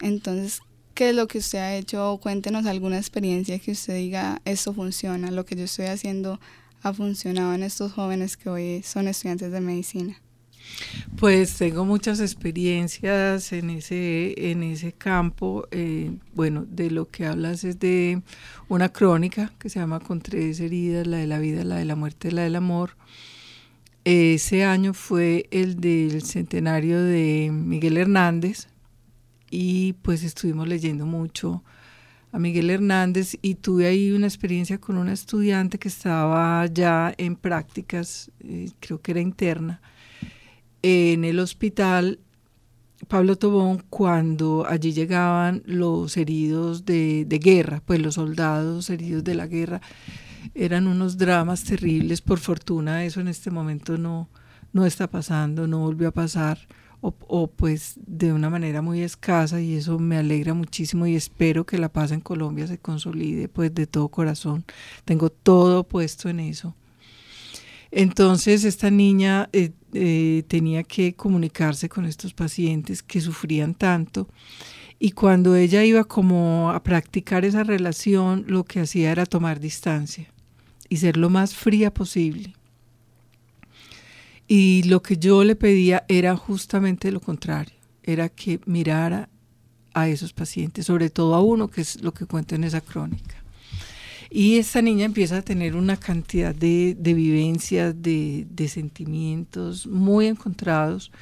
Entonces, 0.00 0.62
¿qué 0.94 1.10
es 1.10 1.14
lo 1.14 1.28
que 1.28 1.38
usted 1.38 1.58
ha 1.58 1.76
hecho? 1.76 2.18
Cuéntenos 2.20 2.66
alguna 2.66 2.98
experiencia 2.98 3.60
que 3.60 3.70
usted 3.70 3.94
diga, 3.94 4.42
esto 4.44 4.74
funciona, 4.74 5.30
lo 5.30 5.46
que 5.46 5.54
yo 5.54 5.62
estoy 5.62 5.86
haciendo 5.86 6.40
ha 6.82 6.92
funcionado 6.92 7.54
en 7.54 7.62
estos 7.62 7.92
jóvenes 7.92 8.36
que 8.36 8.50
hoy 8.50 8.82
son 8.82 9.06
estudiantes 9.06 9.52
de 9.52 9.60
medicina. 9.60 10.21
Pues 11.16 11.56
tengo 11.56 11.84
muchas 11.84 12.20
experiencias 12.20 13.52
en 13.52 13.70
ese, 13.70 14.50
en 14.50 14.62
ese 14.62 14.92
campo. 14.92 15.66
Eh, 15.70 16.12
bueno, 16.34 16.64
de 16.68 16.90
lo 16.90 17.08
que 17.08 17.26
hablas 17.26 17.64
es 17.64 17.78
de 17.78 18.22
una 18.68 18.90
crónica 18.90 19.52
que 19.58 19.68
se 19.68 19.78
llama 19.78 20.00
Con 20.00 20.20
tres 20.20 20.60
heridas, 20.60 21.06
la 21.06 21.18
de 21.18 21.26
la 21.26 21.38
vida, 21.38 21.64
la 21.64 21.76
de 21.76 21.84
la 21.84 21.96
muerte, 21.96 22.32
la 22.32 22.42
del 22.42 22.56
amor. 22.56 22.96
Ese 24.04 24.64
año 24.64 24.94
fue 24.94 25.46
el 25.52 25.80
del 25.80 26.22
centenario 26.22 27.00
de 27.00 27.50
Miguel 27.52 27.96
Hernández 27.96 28.66
y 29.48 29.92
pues 30.02 30.24
estuvimos 30.24 30.66
leyendo 30.66 31.06
mucho 31.06 31.62
a 32.32 32.38
Miguel 32.38 32.70
Hernández 32.70 33.36
y 33.42 33.56
tuve 33.56 33.86
ahí 33.86 34.10
una 34.10 34.26
experiencia 34.26 34.78
con 34.78 34.96
una 34.96 35.12
estudiante 35.12 35.78
que 35.78 35.88
estaba 35.88 36.66
ya 36.66 37.14
en 37.18 37.36
prácticas, 37.36 38.32
eh, 38.40 38.70
creo 38.80 39.00
que 39.02 39.12
era 39.12 39.20
interna, 39.20 39.82
en 40.82 41.24
el 41.24 41.38
hospital 41.38 42.18
Pablo 43.08 43.36
Tobón 43.36 43.82
cuando 43.90 44.66
allí 44.68 44.92
llegaban 44.92 45.62
los 45.66 46.16
heridos 46.16 46.84
de, 46.84 47.26
guerra, 47.42 47.82
pues 47.84 48.00
los 48.00 48.14
soldados 48.14 48.90
heridos 48.90 49.24
de 49.24 49.34
la 49.34 49.46
guerra. 49.46 49.80
Eran 50.54 50.86
unos 50.86 51.18
dramas 51.18 51.64
terribles, 51.64 52.20
por 52.20 52.38
fortuna 52.38 53.04
eso 53.04 53.20
en 53.20 53.28
este 53.28 53.50
momento 53.50 53.98
no, 53.98 54.28
no 54.72 54.86
está 54.86 55.08
pasando, 55.08 55.66
no 55.66 55.78
volvió 55.80 56.08
a 56.08 56.12
pasar, 56.12 56.58
o, 57.04 57.48
pues 57.48 57.94
de 58.06 58.32
una 58.32 58.48
manera 58.48 58.80
muy 58.80 59.02
escasa 59.02 59.60
y 59.60 59.74
eso 59.74 59.98
me 59.98 60.18
alegra 60.18 60.54
muchísimo 60.54 61.04
y 61.04 61.16
espero 61.16 61.66
que 61.66 61.76
la 61.76 61.92
paz 61.92 62.12
en 62.12 62.20
Colombia 62.20 62.68
se 62.68 62.78
consolide 62.78 63.48
pues 63.48 63.74
de 63.74 63.88
todo 63.88 64.08
corazón. 64.08 64.64
Tengo 65.04 65.28
todo 65.28 65.82
puesto 65.82 66.28
en 66.28 66.38
eso. 66.38 66.76
Entonces 67.90 68.62
esta 68.62 68.88
niña 68.92 69.50
eh, 69.52 69.72
eh, 69.92 70.44
tenía 70.48 70.82
que 70.82 71.14
comunicarse 71.14 71.88
con 71.88 72.04
estos 72.04 72.34
pacientes 72.34 73.02
que 73.02 73.20
sufrían 73.20 73.74
tanto 73.74 74.28
y 74.98 75.12
cuando 75.12 75.56
ella 75.56 75.84
iba 75.84 76.04
como 76.04 76.70
a 76.70 76.82
practicar 76.82 77.44
esa 77.44 77.64
relación 77.64 78.44
lo 78.46 78.64
que 78.64 78.80
hacía 78.80 79.10
era 79.10 79.26
tomar 79.26 79.60
distancia 79.60 80.28
y 80.88 80.98
ser 80.98 81.16
lo 81.16 81.30
más 81.30 81.54
fría 81.54 81.92
posible 81.92 82.54
y 84.54 84.82
lo 84.84 85.02
que 85.02 85.16
yo 85.16 85.44
le 85.44 85.56
pedía 85.56 86.04
era 86.08 86.36
justamente 86.36 87.10
lo 87.10 87.20
contrario, 87.20 87.74
era 88.02 88.28
que 88.28 88.60
mirara 88.66 89.28
a 89.94 90.08
esos 90.08 90.32
pacientes, 90.32 90.86
sobre 90.86 91.10
todo 91.10 91.34
a 91.34 91.40
uno, 91.40 91.68
que 91.68 91.80
es 91.80 92.02
lo 92.02 92.12
que 92.12 92.26
cuento 92.26 92.54
en 92.54 92.64
esa 92.64 92.80
crónica. 92.80 93.41
Y 94.34 94.56
esta 94.56 94.80
niña 94.80 95.04
empieza 95.04 95.36
a 95.36 95.42
tener 95.42 95.76
una 95.76 95.98
cantidad 95.98 96.54
de, 96.54 96.96
vivencias, 96.98 97.94
de, 98.00 98.66
sentimientos 98.66 99.86
muy 99.86 100.26
encontrados 100.26 101.12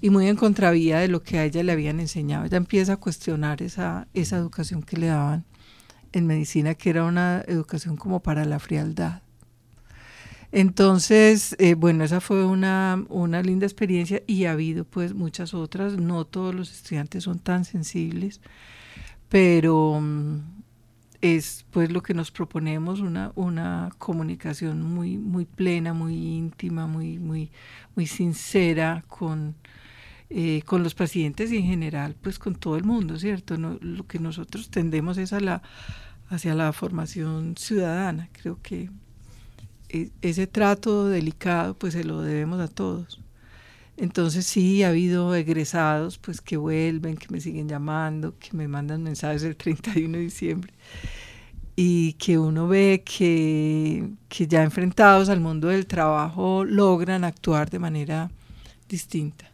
y 0.00 0.10
muy 0.10 0.28
en 0.28 0.36
contravía 0.36 1.00
de 1.00 1.08
lo 1.08 1.24
que 1.24 1.38
a 1.38 1.44
ella 1.44 1.64
le 1.64 1.72
habían 1.72 1.98
enseñado. 1.98 2.44
Ella 2.44 2.58
empieza 2.58 2.92
a 2.92 2.96
cuestionar 2.98 3.62
esa, 3.62 4.06
esa 4.14 4.36
educación 4.36 4.84
que 4.84 4.96
le 4.96 5.08
daban 5.08 5.44
en 6.12 6.28
medicina, 6.28 6.76
que 6.76 6.90
era 6.90 7.02
una 7.02 7.42
educación 7.48 7.96
como 7.96 8.22
para 8.22 8.44
la 8.44 8.60
frialdad. 8.60 9.22
Entonces, 10.52 11.56
eh, 11.58 11.74
bueno, 11.74 12.04
esa 12.04 12.20
fue 12.20 12.46
una, 12.46 13.04
una 13.08 13.42
linda 13.42 13.66
experiencia 13.66 14.22
y 14.28 14.44
ha 14.44 14.52
habido 14.52 14.84
pues 14.84 15.14
muchas 15.14 15.52
otras. 15.52 15.96
No 15.96 16.26
todos 16.26 16.54
los 16.54 16.70
estudiantes 16.70 17.24
son 17.24 17.40
tan 17.40 17.64
sensibles, 17.64 18.40
pero 19.28 19.98
mm, 20.00 20.61
es 21.22 21.64
pues 21.70 21.90
lo 21.90 22.02
que 22.02 22.14
nos 22.14 22.32
proponemos, 22.32 23.00
una, 23.00 23.32
una 23.36 23.90
comunicación 23.98 24.82
muy, 24.82 25.16
muy 25.16 25.44
plena, 25.46 25.94
muy 25.94 26.14
íntima, 26.14 26.86
muy, 26.88 27.18
muy, 27.20 27.50
muy 27.94 28.06
sincera 28.06 29.04
con, 29.06 29.54
eh, 30.30 30.62
con 30.66 30.82
los 30.82 30.94
pacientes 30.94 31.52
y 31.52 31.58
en 31.58 31.64
general 31.64 32.16
pues 32.20 32.40
con 32.40 32.56
todo 32.56 32.76
el 32.76 32.84
mundo, 32.84 33.18
¿cierto? 33.18 33.56
No, 33.56 33.78
lo 33.80 34.06
que 34.06 34.18
nosotros 34.18 34.68
tendemos 34.68 35.16
es 35.16 35.32
a 35.32 35.38
la, 35.38 35.62
hacia 36.28 36.54
la 36.56 36.72
formación 36.72 37.54
ciudadana. 37.56 38.28
Creo 38.32 38.58
que 38.60 38.90
e, 39.88 40.10
ese 40.22 40.48
trato 40.48 41.08
delicado 41.08 41.74
pues 41.78 41.94
se 41.94 42.02
lo 42.04 42.20
debemos 42.22 42.60
a 42.60 42.66
todos. 42.68 43.20
Entonces 43.96 44.46
sí, 44.46 44.82
ha 44.82 44.88
habido 44.88 45.34
egresados 45.34 46.18
pues 46.18 46.40
que 46.40 46.56
vuelven, 46.56 47.16
que 47.16 47.28
me 47.30 47.40
siguen 47.40 47.68
llamando, 47.68 48.38
que 48.38 48.56
me 48.56 48.68
mandan 48.68 49.02
mensajes 49.02 49.42
el 49.42 49.56
31 49.56 50.18
de 50.18 50.24
diciembre 50.24 50.72
y 51.76 52.14
que 52.14 52.38
uno 52.38 52.68
ve 52.68 53.02
que, 53.04 54.10
que 54.28 54.46
ya 54.46 54.62
enfrentados 54.62 55.28
al 55.28 55.40
mundo 55.40 55.68
del 55.68 55.86
trabajo 55.86 56.64
logran 56.64 57.24
actuar 57.24 57.70
de 57.70 57.78
manera 57.78 58.30
distinta. 58.88 59.51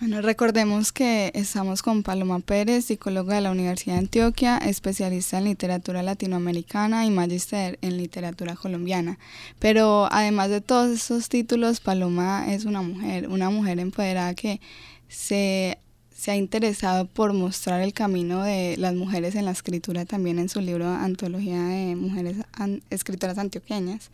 Bueno, 0.00 0.22
recordemos 0.22 0.92
que 0.92 1.30
estamos 1.34 1.82
con 1.82 2.02
Paloma 2.02 2.40
Pérez, 2.40 2.86
psicóloga 2.86 3.34
de 3.34 3.42
la 3.42 3.50
Universidad 3.50 3.96
de 3.96 3.98
Antioquia, 3.98 4.56
especialista 4.56 5.36
en 5.36 5.44
literatura 5.44 6.02
latinoamericana 6.02 7.04
y 7.04 7.10
magíster 7.10 7.78
en 7.82 7.98
literatura 7.98 8.56
colombiana. 8.56 9.18
Pero 9.58 10.08
además 10.10 10.48
de 10.48 10.62
todos 10.62 10.88
estos 10.90 11.28
títulos, 11.28 11.80
Paloma 11.80 12.50
es 12.50 12.64
una 12.64 12.80
mujer, 12.80 13.28
una 13.28 13.50
mujer 13.50 13.78
empoderada 13.78 14.32
que 14.32 14.62
se, 15.08 15.76
se 16.16 16.30
ha 16.30 16.36
interesado 16.36 17.04
por 17.04 17.34
mostrar 17.34 17.82
el 17.82 17.92
camino 17.92 18.42
de 18.42 18.78
las 18.78 18.94
mujeres 18.94 19.34
en 19.34 19.44
la 19.44 19.50
escritura 19.50 20.06
también 20.06 20.38
en 20.38 20.48
su 20.48 20.62
libro 20.62 20.88
Antología 20.88 21.62
de 21.62 21.94
Mujeres 21.94 22.38
Escritoras 22.88 23.36
Antioqueñas. 23.36 24.10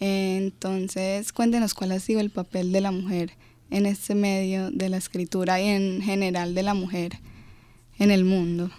Entonces, 0.00 1.32
cuéntenos 1.32 1.74
cuál 1.74 1.92
ha 1.92 2.00
sido 2.00 2.18
el 2.18 2.30
papel 2.30 2.72
de 2.72 2.80
la 2.80 2.90
mujer 2.90 3.30
en 3.72 3.86
este 3.86 4.14
medio 4.14 4.70
de 4.70 4.88
la 4.90 4.98
escritura 4.98 5.60
y 5.60 5.68
en 5.68 6.02
general 6.02 6.54
de 6.54 6.62
la 6.62 6.74
mujer 6.74 7.18
en 7.98 8.10
el 8.10 8.24
mundo? 8.24 8.70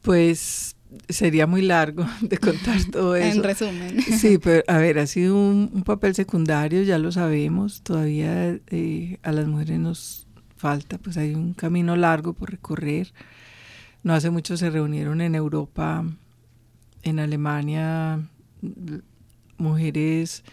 Pues 0.00 0.76
sería 1.08 1.46
muy 1.46 1.62
largo 1.62 2.06
de 2.20 2.38
contar 2.38 2.82
todo 2.92 3.16
eso. 3.16 3.36
en 3.36 3.42
resumen. 3.42 4.02
Sí, 4.02 4.38
pero 4.38 4.62
a 4.68 4.78
ver, 4.78 4.98
ha 4.98 5.06
sido 5.06 5.36
un, 5.36 5.82
papel 5.84 6.14
secundario, 6.14 6.82
ya 6.82 6.98
lo 6.98 7.10
sabemos, 7.10 7.82
todavía 7.82 8.58
eh, 8.68 9.18
a 9.22 9.32
las 9.32 9.46
mujeres 9.46 9.78
nos 9.78 10.26
falta, 10.56 10.98
pues 10.98 11.16
hay 11.16 11.34
un 11.34 11.52
camino 11.52 11.96
largo 11.96 12.32
por 12.32 12.50
recorrer. 12.50 13.12
No 14.02 14.14
hace 14.14 14.30
mucho 14.30 14.56
se 14.56 14.70
reunieron 14.70 15.20
en 15.20 15.34
Europa, 15.34 16.04
en 17.02 17.18
Alemania, 17.18 18.20
mujeres 19.58 20.44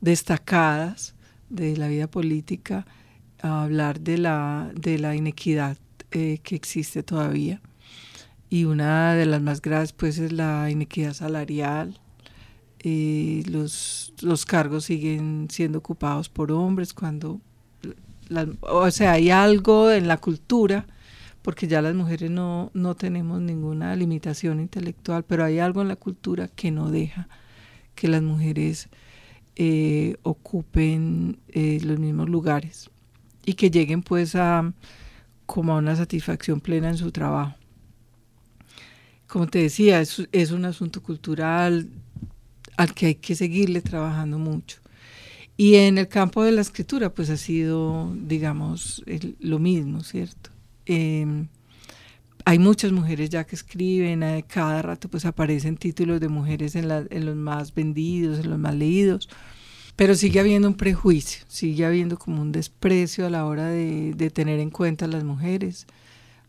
destacadas 0.00 1.13
de 1.54 1.76
la 1.76 1.88
vida 1.88 2.06
política, 2.08 2.86
a 3.40 3.62
hablar 3.62 4.00
de 4.00 4.18
la, 4.18 4.70
de 4.74 4.98
la 4.98 5.14
inequidad 5.14 5.76
eh, 6.10 6.38
que 6.42 6.54
existe 6.54 7.02
todavía. 7.02 7.60
Y 8.48 8.64
una 8.64 9.14
de 9.14 9.26
las 9.26 9.42
más 9.42 9.60
graves 9.60 9.92
pues 9.92 10.18
es 10.18 10.32
la 10.32 10.70
inequidad 10.70 11.12
salarial. 11.12 11.98
Eh, 12.80 13.42
los, 13.46 14.12
los 14.20 14.44
cargos 14.44 14.84
siguen 14.84 15.48
siendo 15.50 15.78
ocupados 15.78 16.28
por 16.28 16.52
hombres 16.52 16.92
cuando, 16.92 17.40
o 18.60 18.90
sea, 18.90 19.12
hay 19.12 19.30
algo 19.30 19.90
en 19.90 20.06
la 20.06 20.18
cultura, 20.18 20.86
porque 21.42 21.66
ya 21.66 21.82
las 21.82 21.94
mujeres 21.94 22.30
no, 22.30 22.70
no 22.74 22.94
tenemos 22.94 23.40
ninguna 23.40 23.96
limitación 23.96 24.60
intelectual, 24.60 25.24
pero 25.24 25.44
hay 25.44 25.58
algo 25.58 25.82
en 25.82 25.88
la 25.88 25.96
cultura 25.96 26.48
que 26.48 26.70
no 26.70 26.90
deja 26.90 27.28
que 27.94 28.08
las 28.08 28.22
mujeres 28.22 28.88
eh, 29.56 30.16
ocupen 30.22 31.38
eh, 31.48 31.78
los 31.82 31.98
mismos 31.98 32.28
lugares 32.28 32.90
y 33.46 33.54
que 33.54 33.70
lleguen 33.70 34.02
pues 34.02 34.34
a 34.34 34.72
como 35.46 35.74
a 35.74 35.76
una 35.76 35.94
satisfacción 35.94 36.60
plena 36.60 36.88
en 36.88 36.96
su 36.96 37.12
trabajo. 37.12 37.54
Como 39.26 39.46
te 39.46 39.60
decía, 39.60 40.00
es, 40.00 40.50
un 40.50 40.64
asunto 40.64 41.02
cultural 41.02 41.88
al 42.76 42.94
que 42.94 43.06
hay 43.06 43.14
que 43.16 43.34
seguirle 43.34 43.80
trabajando 43.80 44.38
mucho. 44.38 44.78
Y 45.56 45.76
en 45.76 45.98
el 45.98 46.08
campo 46.08 46.42
de 46.42 46.52
la 46.52 46.60
escritura, 46.60 47.12
pues 47.12 47.30
ha 47.30 47.36
sido, 47.36 48.12
digamos, 48.16 49.04
lo 49.40 49.58
mismo, 49.58 50.02
¿cierto? 50.02 50.50
Em, 50.86 51.48
hay 52.44 52.58
muchas 52.58 52.92
mujeres 52.92 53.30
ya 53.30 53.44
que 53.44 53.56
escriben, 53.56 54.22
eh, 54.22 54.44
cada 54.46 54.82
rato 54.82 55.08
pues 55.08 55.24
aparecen 55.24 55.76
títulos 55.76 56.20
de 56.20 56.28
mujeres 56.28 56.76
en, 56.76 56.88
los 56.88 57.36
más 57.36 57.74
vendidos, 57.74 58.38
en 58.38 58.50
los 58.50 58.58
más 58.58 58.74
leídos, 58.74 59.28
pero 59.96 60.14
sigue 60.14 60.40
habiendo 60.40 60.68
un 60.68 60.74
prejuicio, 60.74 61.44
sigue 61.48 61.86
habiendo 61.86 62.18
como 62.18 62.42
un 62.42 62.52
desprecio 62.52 63.26
a 63.26 63.30
la 63.30 63.46
hora 63.46 63.68
de, 63.68 64.30
tener 64.34 64.60
en 64.60 64.70
cuenta 64.70 65.06
a 65.06 65.08
las 65.08 65.24
mujeres. 65.24 65.86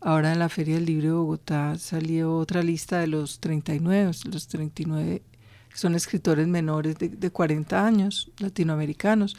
Ahora 0.00 0.32
en 0.32 0.38
la 0.38 0.48
Feria 0.50 0.74
del 0.74 0.84
Libro 0.84 1.08
de 1.08 1.14
Bogotá 1.14 1.78
salió 1.78 2.36
otra 2.36 2.62
lista 2.62 2.98
de 3.00 3.06
los 3.06 3.40
39, 3.40 4.12
los 4.30 4.48
39 4.48 5.22
que 5.70 5.78
son 5.78 5.94
escritores 5.94 6.46
menores 6.46 6.96
de, 6.98 7.08
de 7.08 7.30
40 7.30 7.86
años, 7.86 8.30
latinoamericanos, 8.38 9.36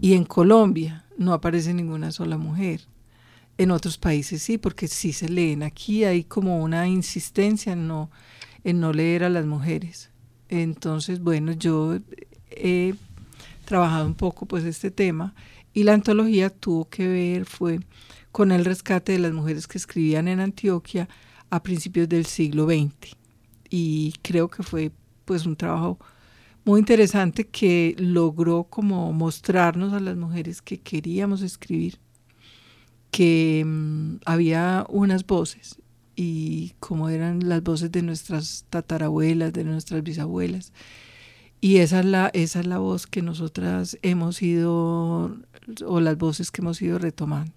y 0.00 0.14
en 0.14 0.24
Colombia 0.24 1.04
no 1.16 1.32
aparece 1.32 1.72
ninguna 1.72 2.12
sola 2.12 2.36
mujer. 2.36 2.89
En 3.60 3.72
otros 3.72 3.98
países 3.98 4.42
sí, 4.42 4.56
porque 4.56 4.88
sí 4.88 5.12
se 5.12 5.28
leen. 5.28 5.62
Aquí 5.62 6.04
hay 6.04 6.24
como 6.24 6.62
una 6.62 6.88
insistencia 6.88 7.74
en 7.74 7.86
no, 7.86 8.10
en 8.64 8.80
no 8.80 8.94
leer 8.94 9.22
a 9.22 9.28
las 9.28 9.44
mujeres. 9.44 10.08
Entonces, 10.48 11.20
bueno, 11.20 11.52
yo 11.52 11.98
he 12.50 12.94
trabajado 13.66 14.06
un 14.06 14.14
poco 14.14 14.46
pues 14.46 14.64
este 14.64 14.90
tema 14.90 15.34
y 15.74 15.82
la 15.82 15.92
antología 15.92 16.48
tuvo 16.48 16.88
que 16.88 17.06
ver 17.06 17.44
fue 17.44 17.80
con 18.32 18.50
el 18.50 18.64
rescate 18.64 19.12
de 19.12 19.18
las 19.18 19.34
mujeres 19.34 19.66
que 19.66 19.76
escribían 19.76 20.26
en 20.28 20.40
Antioquia 20.40 21.06
a 21.50 21.62
principios 21.62 22.08
del 22.08 22.24
siglo 22.24 22.64
XX 22.64 23.14
y 23.68 24.14
creo 24.22 24.48
que 24.48 24.62
fue 24.62 24.90
pues 25.26 25.44
un 25.44 25.56
trabajo 25.56 25.98
muy 26.64 26.80
interesante 26.80 27.46
que 27.46 27.94
logró 27.98 28.64
como 28.64 29.12
mostrarnos 29.12 29.92
a 29.92 30.00
las 30.00 30.16
mujeres 30.16 30.62
que 30.62 30.80
queríamos 30.80 31.42
escribir 31.42 31.98
que 33.10 33.64
mm, 33.66 34.20
había 34.24 34.86
unas 34.88 35.26
voces 35.26 35.76
y 36.16 36.72
como 36.80 37.08
eran 37.08 37.48
las 37.48 37.62
voces 37.62 37.90
de 37.90 38.02
nuestras 38.02 38.66
tatarabuelas, 38.68 39.52
de 39.52 39.64
nuestras 39.64 40.02
bisabuelas. 40.02 40.72
Y 41.62 41.78
esa 41.78 42.00
es 42.00 42.06
la, 42.06 42.30
esa 42.32 42.60
es 42.60 42.66
la 42.66 42.78
voz 42.78 43.06
que 43.06 43.22
nosotras 43.22 43.98
hemos 44.02 44.42
ido, 44.42 45.36
o 45.86 46.00
las 46.00 46.18
voces 46.18 46.50
que 46.50 46.60
hemos 46.62 46.80
ido 46.82 46.98
retomando. 46.98 47.52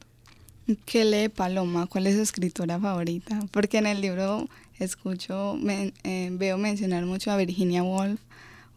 ¿Qué 0.85 1.03
lee 1.03 1.29
Paloma? 1.29 1.87
¿Cuál 1.87 2.07
es 2.07 2.15
su 2.15 2.21
escritora 2.21 2.79
favorita? 2.79 3.39
Porque 3.51 3.79
en 3.79 3.85
el 3.85 3.99
libro 4.01 4.47
escucho, 4.79 5.57
eh, 5.67 6.29
veo 6.31 6.57
mencionar 6.57 7.05
mucho 7.05 7.31
a 7.31 7.37
Virginia 7.37 7.83
Woolf, 7.83 8.21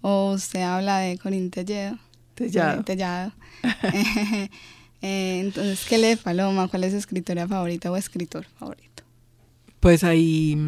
o 0.01 0.33
usted 0.33 0.63
habla 0.63 0.99
de 0.99 1.19
Corín 1.19 1.51
Tellado. 1.51 1.99
Tellado. 2.35 2.85
Tellado. 2.85 3.33
Eh, 5.09 5.39
entonces, 5.39 5.87
¿qué 5.89 5.99
lee 5.99 6.17
Paloma? 6.17 6.67
¿Cuál 6.67 6.83
es 6.83 6.91
su 6.91 6.99
escritora 6.99 7.47
favorita 7.47 7.93
o 7.93 7.97
escritor 7.97 8.45
favorito? 8.59 9.05
Pues 9.79 10.03
ahí, 10.03 10.59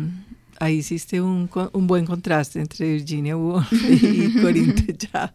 ahí 0.60 0.76
hiciste 0.76 1.20
un, 1.20 1.50
un 1.72 1.86
buen 1.88 2.06
contraste 2.06 2.60
entre 2.60 2.92
Virginia 2.92 3.36
Woolf 3.36 3.72
y 3.72 4.32
Corinne 4.40 4.74
Tellado, 4.74 5.32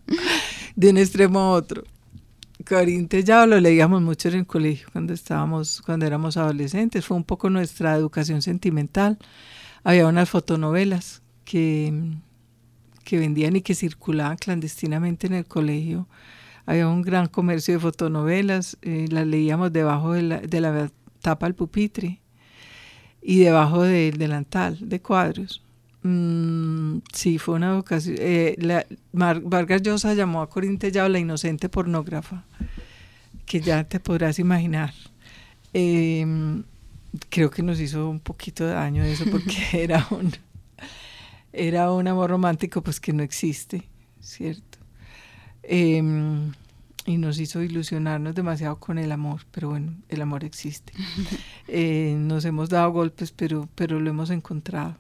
de 0.78 0.90
un 0.90 0.98
extremo 0.98 1.38
a 1.42 1.50
otro. 1.50 1.84
Corinne 2.66 3.08
Tellado 3.08 3.46
lo 3.46 3.60
leíamos 3.60 4.02
mucho 4.02 4.30
en 4.30 4.36
el 4.36 4.48
colegio 4.48 4.88
cuando 4.94 5.12
estábamos, 5.12 5.82
cuando 5.82 6.06
éramos 6.06 6.38
adolescentes. 6.38 7.06
Fue 7.06 7.18
un 7.18 7.26
poco 7.26 7.50
nuestra 7.50 7.96
educación 7.96 8.42
sentimental. 8.42 9.18
Había 9.84 10.08
unas 10.08 10.30
fotonovelas 10.30 11.22
que, 11.44 11.94
que 13.04 13.20
vendían 13.20 13.58
y 13.58 13.62
que 13.64 13.76
circulaban 13.76 14.38
clandestinamente 14.38 15.28
en 15.28 15.34
el 15.34 15.46
colegio. 15.46 16.08
Había 16.66 16.88
un 16.88 17.02
gran 17.02 17.28
comercio 17.28 17.74
de 17.74 17.80
fotonovelas, 17.80 18.78
eh, 18.82 19.08
las 19.10 19.28
leíamos 19.28 19.74
debajo 19.74 20.14
de 20.14 20.22
la, 20.22 20.40
de 20.40 20.62
la 20.62 20.92
tapa 21.22 21.46
del 21.46 21.56
pupitre 21.56 22.22
y 23.22 23.40
debajo 23.40 23.84
del 23.84 24.18
delantal 24.18 24.78
de 24.82 25.02
cuadros. 25.02 25.64
Mm, 26.04 26.98
sí, 27.14 27.40
fue 27.40 27.56
una 27.56 27.70
educación. 27.72 28.18
Eh, 28.20 28.86
Vargas 29.12 29.82
Llosa 29.82 30.14
llamó 30.14 30.42
a 30.42 30.50
Corín 30.50 30.78
Tellado 30.78 31.10
la 31.10 31.20
inocente 31.20 31.70
pornógrafa, 31.70 32.46
que 33.46 33.62
ya 33.62 33.86
te 33.86 34.00
podrás 34.00 34.38
imaginar. 34.40 34.94
Em, 35.74 36.64
creo 37.30 37.50
que 37.50 37.64
nos 37.64 37.80
hizo 37.80 38.10
un 38.10 38.20
poquito 38.20 38.66
de 38.66 38.74
daño 38.74 39.04
eso 39.04 39.26
porque 39.32 39.56
era 39.74 40.06
un, 40.12 40.32
era 41.54 41.92
un 41.92 42.08
amor 42.08 42.30
romántico 42.30 42.82
pues 42.82 43.00
que 43.00 43.14
no 43.14 43.24
existe, 43.24 43.90
¿cierto? 44.20 44.83
Em, 45.64 46.52
y 47.06 47.18
nos 47.18 47.40
hizo 47.40 47.62
ilusionarnos 47.62 48.36
demasiado 48.36 48.80
con 48.80 48.98
el 48.98 49.12
amor, 49.12 49.42
pero 49.52 49.70
bueno, 49.70 49.94
el 50.10 50.22
amor 50.22 50.44
existe. 50.44 50.94
Eh, 51.68 52.16
nos 52.20 52.46
hemos 52.46 52.70
dado 52.70 52.92
golpes, 52.92 53.32
pero, 53.32 53.68
pero 53.76 54.00
lo 54.00 54.10
hemos 54.10 54.30
encontrado. 54.30 54.98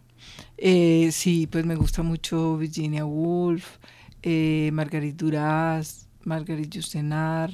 Eh, 0.57 1.09
sí, 1.11 1.45
pues 1.47 1.65
me 1.65 1.75
gusta 1.75 2.03
mucho 2.03 2.57
Virginia 2.57 3.05
Woolf, 3.05 3.77
eh, 4.23 4.69
Margarit 4.73 5.15
Duras, 5.15 6.07
Margarit 6.23 6.73
Justenar, 6.73 7.51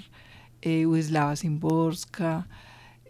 eh, 0.62 0.86
Wisława 0.86 1.36
Szymborska, 1.36 2.48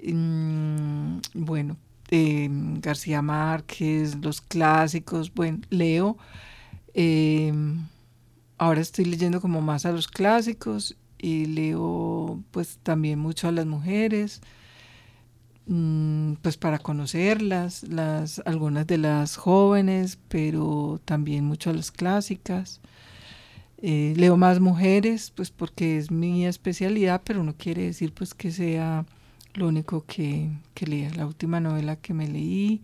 mm, 0.03 1.17
bueno, 1.33 1.77
em, 2.09 2.79
García 2.81 3.21
Márquez, 3.21 4.15
los 4.15 4.41
clásicos, 4.41 5.33
bueno, 5.33 5.59
leo. 5.69 6.17
Em, 6.93 7.85
ahora 8.59 8.81
estoy 8.81 9.05
leyendo 9.05 9.41
como 9.41 9.61
más 9.61 9.85
a 9.85 9.91
los 9.91 10.07
clásicos 10.07 10.95
y 11.17 11.45
leo 11.45 12.43
pues 12.51 12.79
también 12.83 13.19
mucho 13.19 13.47
a 13.47 13.51
las 13.51 13.65
mujeres. 13.65 14.41
Mm, 15.67 16.33
pues 16.41 16.57
para 16.57 16.79
conocerlas, 16.79 17.83
las, 17.83 18.41
algunas 18.45 18.87
de 18.87 18.97
las 18.97 19.37
jóvenes, 19.37 20.17
pero 20.27 20.99
también 21.05 21.45
mucho 21.45 21.69
a 21.69 21.73
las 21.73 21.91
clásicas. 21.91 22.81
Eh, 23.81 24.13
leo 24.17 24.35
más 24.35 24.59
mujeres, 24.59 25.31
pues 25.35 25.51
porque 25.51 25.97
es 25.97 26.11
mi 26.11 26.45
especialidad, 26.45 27.21
pero 27.23 27.43
no 27.43 27.55
quiere 27.55 27.83
decir 27.83 28.13
pues 28.13 28.33
que 28.33 28.51
sea 28.51 29.05
lo 29.53 29.67
único 29.67 30.05
que, 30.05 30.49
que 30.73 30.87
lea. 30.87 31.11
La 31.15 31.25
última 31.27 31.59
novela 31.59 31.95
que 31.97 32.13
me 32.13 32.27
leí 32.27 32.81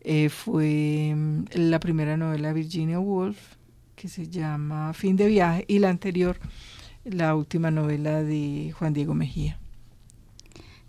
eh, 0.00 0.28
fue 0.28 1.14
mm, 1.16 1.44
la 1.54 1.80
primera 1.80 2.16
novela 2.16 2.48
de 2.48 2.54
Virginia 2.54 3.00
Woolf, 3.00 3.56
que 3.96 4.08
se 4.08 4.28
llama 4.28 4.92
Fin 4.92 5.16
de 5.16 5.26
viaje, 5.26 5.64
y 5.66 5.78
la 5.78 5.88
anterior, 5.88 6.38
la 7.04 7.34
última 7.34 7.70
novela 7.70 8.22
de 8.22 8.72
Juan 8.78 8.92
Diego 8.92 9.14
Mejía. 9.14 9.58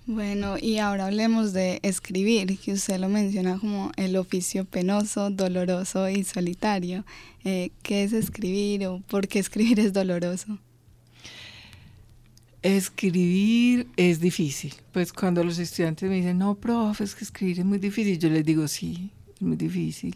Bueno, 0.06 0.56
y 0.58 0.78
ahora 0.78 1.08
hablemos 1.08 1.52
de 1.52 1.80
escribir, 1.84 2.58
que 2.60 2.72
usted 2.72 2.98
lo 3.00 3.10
menciona 3.10 3.60
como 3.60 3.91
el 3.98 4.15
oficio 4.15 4.63
penoso, 4.63 5.30
doloroso 5.30 6.08
y 6.08 6.24
solitario. 6.24 7.04
Eh, 7.43 7.72
¿Qué 7.82 8.04
es 8.04 8.13
escribir 8.13 8.88
o 8.88 9.02
por 9.02 9.28
qué 9.28 9.39
escribir 9.39 9.82
es 9.82 9.91
doloroso? 9.91 10.60
Escribir 12.62 13.88
es 13.98 14.22
difícil. 14.22 14.74
Pues 14.93 15.12
cuando 15.12 15.43
los 15.43 15.60
estudiantes 15.60 16.10
me 16.10 16.15
dicen, 16.15 16.38
no, 16.38 16.56
profe, 16.56 17.04
es 17.04 17.13
que 17.13 17.26
escribir 17.26 17.60
es 17.60 17.65
muy 17.65 17.78
difícil, 17.78 18.17
yo 18.17 18.30
les 18.30 18.46
digo, 18.46 18.67
sí, 18.70 19.12
es 19.36 19.41
muy 19.41 19.58
difícil. 19.58 20.15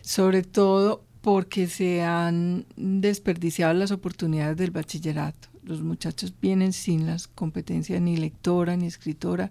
Sobre 0.00 0.44
todo 0.44 1.05
porque 1.26 1.66
se 1.66 2.04
han 2.04 2.66
desperdiciado 2.76 3.74
las 3.74 3.90
oportunidades 3.90 4.56
del 4.58 4.70
bachillerato. 4.70 5.48
Los 5.64 5.82
muchachos 5.82 6.32
vienen 6.40 6.72
sin 6.72 7.04
las 7.04 7.26
competencias 7.26 8.00
ni 8.00 8.16
lectora 8.16 8.76
ni 8.76 8.86
escritora. 8.86 9.50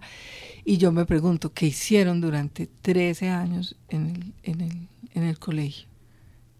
Y 0.64 0.78
yo 0.78 0.90
me 0.90 1.04
pregunto 1.04 1.52
qué 1.52 1.66
hicieron 1.66 2.22
durante 2.22 2.66
13 2.80 3.28
años 3.28 3.76
en 3.90 4.06
el, 4.06 4.32
en 4.42 4.60
el, 4.62 4.88
en 5.12 5.22
el 5.24 5.38
colegio, 5.38 5.86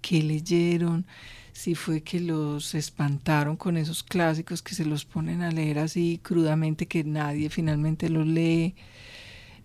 qué 0.02 0.22
leyeron, 0.22 1.06
si 1.54 1.74
fue 1.74 2.02
que 2.02 2.20
los 2.20 2.74
espantaron 2.74 3.56
con 3.56 3.78
esos 3.78 4.02
clásicos 4.02 4.60
que 4.60 4.74
se 4.74 4.84
los 4.84 5.06
ponen 5.06 5.40
a 5.40 5.50
leer 5.50 5.78
así 5.78 6.20
crudamente 6.22 6.84
que 6.84 7.04
nadie 7.04 7.48
finalmente 7.48 8.10
los 8.10 8.26
lee. 8.26 8.74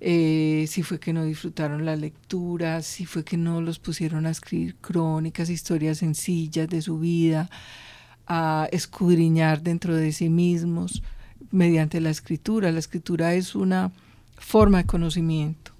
Eh, 0.03 0.65
si 0.67 0.81
fue 0.81 0.99
que 0.99 1.13
no 1.13 1.23
disfrutaron 1.23 1.85
la 1.85 1.95
lectura, 1.95 2.81
si 2.81 3.05
fue 3.05 3.23
que 3.23 3.37
no 3.37 3.61
los 3.61 3.77
pusieron 3.77 4.25
a 4.25 4.31
escribir 4.31 4.75
crónicas, 4.77 5.51
historias 5.51 5.99
sencillas 5.99 6.67
de 6.67 6.81
su 6.81 6.97
vida, 6.97 7.51
a 8.25 8.67
escudriñar 8.71 9.61
dentro 9.61 9.95
de 9.95 10.11
sí 10.11 10.29
mismos 10.29 11.03
mediante 11.51 12.01
la 12.01 12.09
escritura. 12.09 12.71
La 12.71 12.79
escritura 12.79 13.35
es 13.35 13.53
una 13.53 13.91
forma 14.37 14.79
de 14.79 14.85
conocimiento. 14.85 15.71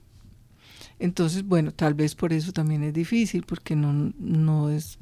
Entonces, 0.99 1.43
bueno, 1.43 1.71
tal 1.71 1.95
vez 1.95 2.13
por 2.13 2.31
eso 2.31 2.53
también 2.53 2.83
es 2.83 2.93
difícil, 2.93 3.43
porque 3.43 3.75
no, 3.75 4.13
no 4.19 4.69
es 4.69 4.99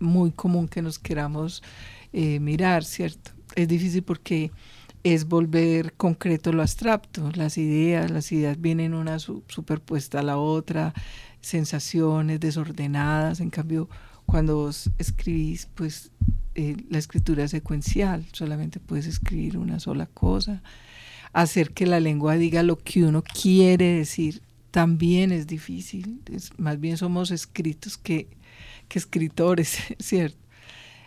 muy 0.00 0.32
común 0.32 0.66
que 0.66 0.82
nos 0.82 0.98
queramos 0.98 1.62
eh, 2.12 2.40
mirar, 2.40 2.82
¿cierto? 2.82 3.30
Es 3.54 3.68
difícil 3.68 4.02
porque 4.02 4.50
es 5.14 5.28
volver 5.28 5.92
concreto 5.92 6.52
lo 6.52 6.62
abstracto, 6.62 7.30
las 7.36 7.58
ideas, 7.58 8.10
las 8.10 8.32
ideas 8.32 8.60
vienen 8.60 8.92
una 8.92 9.20
superpuesta 9.20 10.18
a 10.18 10.24
la 10.24 10.36
otra, 10.36 10.94
sensaciones 11.40 12.40
desordenadas, 12.40 13.38
en 13.38 13.50
cambio 13.50 13.88
cuando 14.26 14.56
vos 14.56 14.90
escribís, 14.98 15.68
pues 15.76 16.10
eh, 16.56 16.76
la 16.90 16.98
escritura 16.98 17.46
secuencial, 17.46 18.26
solamente 18.32 18.80
puedes 18.80 19.06
escribir 19.06 19.58
una 19.58 19.78
sola 19.78 20.06
cosa. 20.06 20.60
Hacer 21.32 21.70
que 21.70 21.86
la 21.86 22.00
lengua 22.00 22.34
diga 22.34 22.64
lo 22.64 22.76
que 22.76 23.04
uno 23.04 23.22
quiere 23.22 23.98
decir 23.98 24.42
también 24.72 25.30
es 25.30 25.46
difícil. 25.46 26.20
más 26.58 26.80
bien 26.80 26.96
somos 26.96 27.30
escritos 27.30 27.96
que, 27.96 28.26
que 28.88 28.98
escritores, 28.98 29.78
¿cierto? 30.00 30.45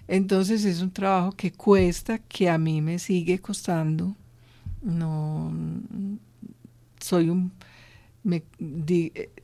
Entonces 0.10 0.66
es 0.66 0.82
un 0.82 0.92
trabajo 0.92 1.32
que 1.34 1.52
cuesta, 1.52 2.18
que 2.18 2.50
a 2.50 2.58
mí 2.58 2.82
me 2.82 2.98
sigue 2.98 3.40
costando. 3.40 4.16
No 4.82 5.54
soy 7.00 7.30
un 7.30 7.52
me 8.24 8.44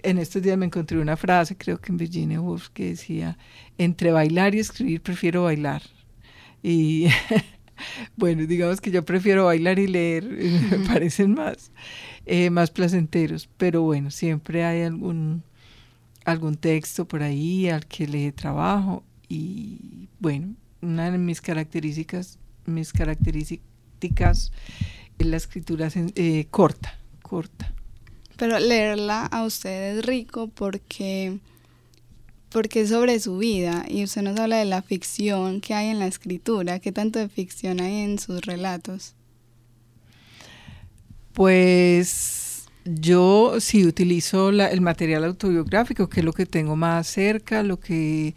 en 0.03 0.17
estos 0.17 0.41
días 0.41 0.57
me 0.57 0.65
encontré 0.65 0.99
una 0.99 1.15
frase, 1.17 1.55
creo 1.55 1.79
que 1.79 1.91
en 1.91 1.97
Virginia 1.97 2.41
Woolf, 2.41 2.69
que 2.69 2.89
decía, 2.89 3.37
entre 3.77 4.11
bailar 4.11 4.55
y 4.55 4.59
escribir 4.59 5.01
prefiero 5.01 5.43
bailar. 5.43 5.83
Y 6.63 7.07
bueno, 8.17 8.45
digamos 8.47 8.81
que 8.81 8.91
yo 8.91 9.05
prefiero 9.05 9.45
bailar 9.45 9.77
y 9.77 9.87
leer, 9.87 10.25
me 10.71 10.79
parecen 10.87 11.35
más, 11.35 11.71
eh, 12.25 12.49
más 12.49 12.71
placenteros, 12.71 13.47
pero 13.57 13.83
bueno, 13.83 14.09
siempre 14.09 14.65
hay 14.65 14.81
algún, 14.81 15.43
algún 16.25 16.55
texto 16.55 17.07
por 17.07 17.21
ahí 17.21 17.69
al 17.69 17.85
que 17.85 18.07
le 18.07 18.31
trabajo 18.31 19.03
y 19.27 20.09
bueno, 20.19 20.55
una 20.81 21.11
de 21.11 21.17
mis 21.17 21.41
características, 21.41 22.37
mis 22.65 22.93
características 22.93 24.51
es 25.17 25.27
la 25.27 25.37
escritura 25.37 25.89
eh, 26.15 26.47
corta, 26.49 26.97
corta 27.21 27.75
pero 28.37 28.59
leerla 28.59 29.25
a 29.25 29.45
usted 29.45 29.97
es 29.97 30.05
rico 30.05 30.47
porque, 30.47 31.37
porque 32.49 32.81
es 32.81 32.89
sobre 32.89 33.19
su 33.19 33.37
vida 33.37 33.85
y 33.87 34.03
usted 34.03 34.21
nos 34.21 34.39
habla 34.39 34.57
de 34.57 34.65
la 34.65 34.81
ficción 34.81 35.61
que 35.61 35.73
hay 35.73 35.87
en 35.87 35.99
la 35.99 36.07
escritura. 36.07 36.79
¿Qué 36.79 36.91
tanto 36.91 37.19
de 37.19 37.29
ficción 37.29 37.79
hay 37.79 38.01
en 38.01 38.19
sus 38.19 38.41
relatos? 38.41 39.13
Pues 41.33 42.65
yo 42.85 43.59
sí 43.59 43.85
utilizo 43.85 44.49
el 44.49 44.81
material 44.81 45.23
autobiográfico, 45.25 46.07
que 46.07 46.21
es 46.21 46.25
lo 46.25 46.33
que 46.33 46.45
tengo 46.45 46.75
más 46.75 47.07
cerca, 47.07 47.63
lo 47.63 47.79
que 47.79 48.35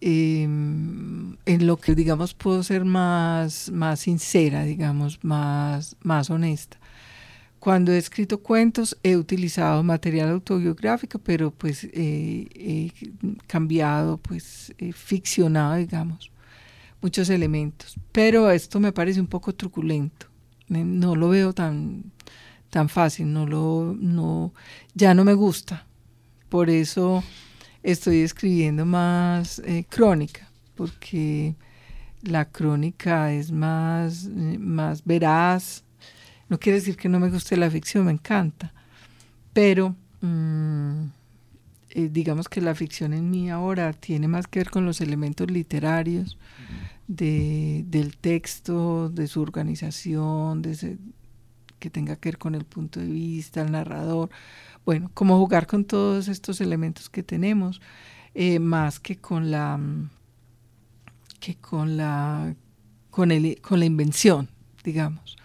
em, 0.00 1.36
en 1.46 1.66
lo 1.66 1.76
que 1.76 1.94
digamos 1.94 2.34
puedo 2.34 2.62
ser 2.62 2.84
más, 2.84 3.70
más 3.70 4.00
sincera, 4.00 4.64
digamos, 4.64 5.22
más, 5.22 5.96
más 6.02 6.30
honesta. 6.30 6.78
Cuando 7.58 7.92
he 7.92 7.98
escrito 7.98 8.40
cuentos 8.42 8.96
he 9.02 9.16
utilizado 9.16 9.82
material 9.82 10.30
autobiográfico, 10.30 11.18
pero 11.18 11.50
pues 11.50 11.84
he 11.92 12.90
cambiado, 13.46 14.16
pues 14.16 14.74
ficcionado, 14.94 15.76
digamos, 15.76 16.30
muchos 17.02 17.28
elementos. 17.30 17.96
Pero 18.12 18.50
esto 18.50 18.80
me 18.80 18.92
parece 18.92 19.20
un 19.20 19.26
poco 19.26 19.54
truculento. 19.54 20.26
No 20.68 21.16
lo 21.16 21.28
veo 21.30 21.52
tan, 21.52 22.04
tan 22.70 22.88
fácil, 22.88 23.32
no 23.32 23.46
lo, 23.46 23.94
no, 23.98 24.54
ya 24.94 25.14
no 25.14 25.24
me 25.24 25.34
gusta. 25.34 25.86
Por 26.48 26.70
eso 26.70 27.22
estoy 27.82 28.20
escribiendo 28.20 28.84
más 28.84 29.60
eh, 29.60 29.84
crónica, 29.88 30.48
porque 30.74 31.54
la 32.22 32.46
crónica 32.46 33.32
es 33.32 33.50
más, 33.50 34.28
más 34.28 35.04
veraz. 35.04 35.84
No 36.48 36.58
quiere 36.58 36.78
decir 36.78 36.96
que 36.96 37.08
no 37.08 37.20
me 37.20 37.30
guste 37.30 37.56
la 37.56 37.70
ficción, 37.70 38.06
me 38.06 38.12
encanta. 38.12 38.72
Pero 39.52 39.96
mm, 40.20 41.04
eh, 41.90 42.08
digamos 42.10 42.48
que 42.48 42.60
la 42.60 42.74
ficción 42.74 43.12
en 43.12 43.30
mí 43.30 43.50
ahora 43.50 43.92
tiene 43.92 44.28
más 44.28 44.46
que 44.46 44.60
ver 44.60 44.70
con 44.70 44.84
los 44.84 45.00
elementos 45.00 45.50
literarios 45.50 46.38
de, 47.08 47.84
del 47.88 48.16
texto, 48.16 49.08
de 49.08 49.26
su 49.26 49.42
organización, 49.42 50.62
de 50.62 50.98
que 51.80 51.90
tenga 51.90 52.16
que 52.16 52.28
ver 52.28 52.38
con 52.38 52.54
el 52.54 52.64
punto 52.64 53.00
de 53.00 53.06
vista, 53.06 53.62
el 53.62 53.72
narrador. 53.72 54.30
Bueno, 54.84 55.10
como 55.14 55.38
jugar 55.38 55.66
con 55.66 55.84
todos 55.84 56.28
estos 56.28 56.60
elementos 56.60 57.08
que 57.10 57.22
tenemos, 57.22 57.80
eh, 58.34 58.58
más 58.58 59.00
que 59.00 59.16
con 59.16 59.50
la 59.50 59.78
que 61.38 61.56
con 61.56 61.96
la 61.96 62.54
con, 63.10 63.32
el, 63.32 63.60
con 63.60 63.80
la 63.80 63.86
invención, 63.86 64.48
digamos. 64.84 65.36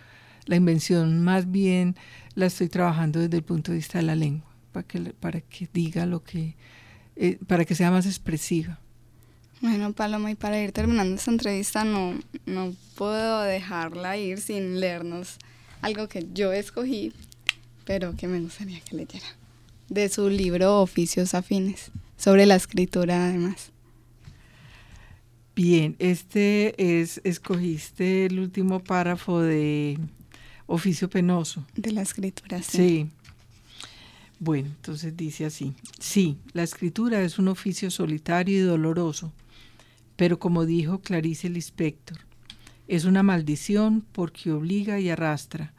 La 0.45 0.55
invención 0.55 1.23
más 1.23 1.51
bien 1.51 1.95
la 2.35 2.45
estoy 2.45 2.69
trabajando 2.69 3.19
desde 3.19 3.37
el 3.37 3.43
punto 3.43 3.71
de 3.71 3.77
vista 3.77 3.97
de 3.97 4.03
la 4.03 4.15
lengua 4.15 4.47
para 4.71 4.87
que, 4.87 4.99
para 5.13 5.41
que 5.41 5.69
diga 5.73 6.05
lo 6.05 6.23
que, 6.23 6.55
eh, 7.15 7.39
para 7.47 7.65
que 7.65 7.75
sea 7.75 7.91
más 7.91 8.05
expresiva. 8.05 8.79
Bueno, 9.61 9.93
Paloma, 9.93 10.31
y 10.31 10.35
para 10.35 10.61
ir 10.61 10.73
terminando 10.73 11.15
esta 11.15 11.31
entrevista, 11.31 11.85
no, 11.85 12.19
no 12.45 12.73
puedo 12.95 13.41
dejarla 13.41 14.17
ir 14.17 14.39
sin 14.39 14.79
leernos 14.81 15.37
algo 15.81 16.07
que 16.09 16.27
yo 16.33 16.51
escogí, 16.51 17.13
pero 17.85 18.15
que 18.15 18.27
me 18.27 18.41
gustaría 18.41 18.81
que 18.81 18.95
leyera, 18.95 19.25
de 19.89 20.09
su 20.09 20.29
libro 20.29 20.81
Oficios 20.81 21.33
Afines, 21.33 21.91
sobre 22.17 22.45
la 22.45 22.55
escritura 22.55 23.27
además. 23.27 23.71
Bien, 25.55 25.95
este 25.99 26.99
es, 26.99 27.21
escogiste 27.23 28.25
el 28.25 28.39
último 28.39 28.83
párrafo 28.83 29.39
de 29.39 29.97
Oficio 30.65 31.09
Penoso. 31.09 31.65
De 31.77 31.91
la 31.91 32.01
escritura, 32.01 32.61
sí. 32.61 32.77
Sí, 32.77 33.09
bueno, 34.39 34.67
entonces 34.67 35.15
dice 35.15 35.45
así, 35.45 35.73
sí, 35.97 36.37
la 36.51 36.63
escritura 36.63 37.21
es 37.21 37.39
un 37.39 37.47
oficio 37.47 37.89
solitario 37.89 38.57
y 38.57 38.61
doloroso, 38.61 39.31
pero 40.17 40.39
como 40.39 40.65
dijo 40.65 40.99
Clarice 40.99 41.47
Lispector, 41.47 42.17
es 42.89 43.05
una 43.05 43.23
maldición 43.23 44.05
porque 44.11 44.51
obliga 44.51 44.99
y 44.99 45.09
arrastra, 45.09 45.73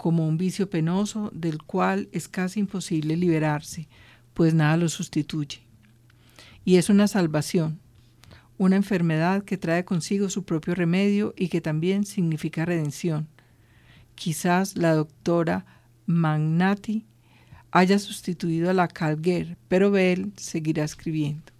como 0.00 0.26
un 0.26 0.38
vicio 0.38 0.70
penoso 0.70 1.30
del 1.34 1.62
cual 1.62 2.08
es 2.12 2.26
casi 2.26 2.58
imposible 2.58 3.18
liberarse, 3.18 3.86
pues 4.32 4.54
nada 4.54 4.78
lo 4.78 4.88
sustituye. 4.88 5.60
Y 6.64 6.76
es 6.76 6.88
una 6.88 7.06
salvación, 7.06 7.78
una 8.56 8.76
enfermedad 8.76 9.44
que 9.44 9.58
trae 9.58 9.84
consigo 9.84 10.30
su 10.30 10.44
propio 10.44 10.74
remedio 10.74 11.34
y 11.36 11.48
que 11.48 11.60
también 11.60 12.06
significa 12.06 12.64
redención. 12.64 13.28
Quizás 14.14 14.74
la 14.74 14.94
doctora 14.94 15.66
Magnati 16.06 17.04
haya 17.70 17.98
sustituido 17.98 18.70
a 18.70 18.72
la 18.72 18.88
Calguer, 18.88 19.58
pero 19.68 19.90
Bell 19.90 20.32
seguirá 20.38 20.82
escribiendo. 20.82 21.52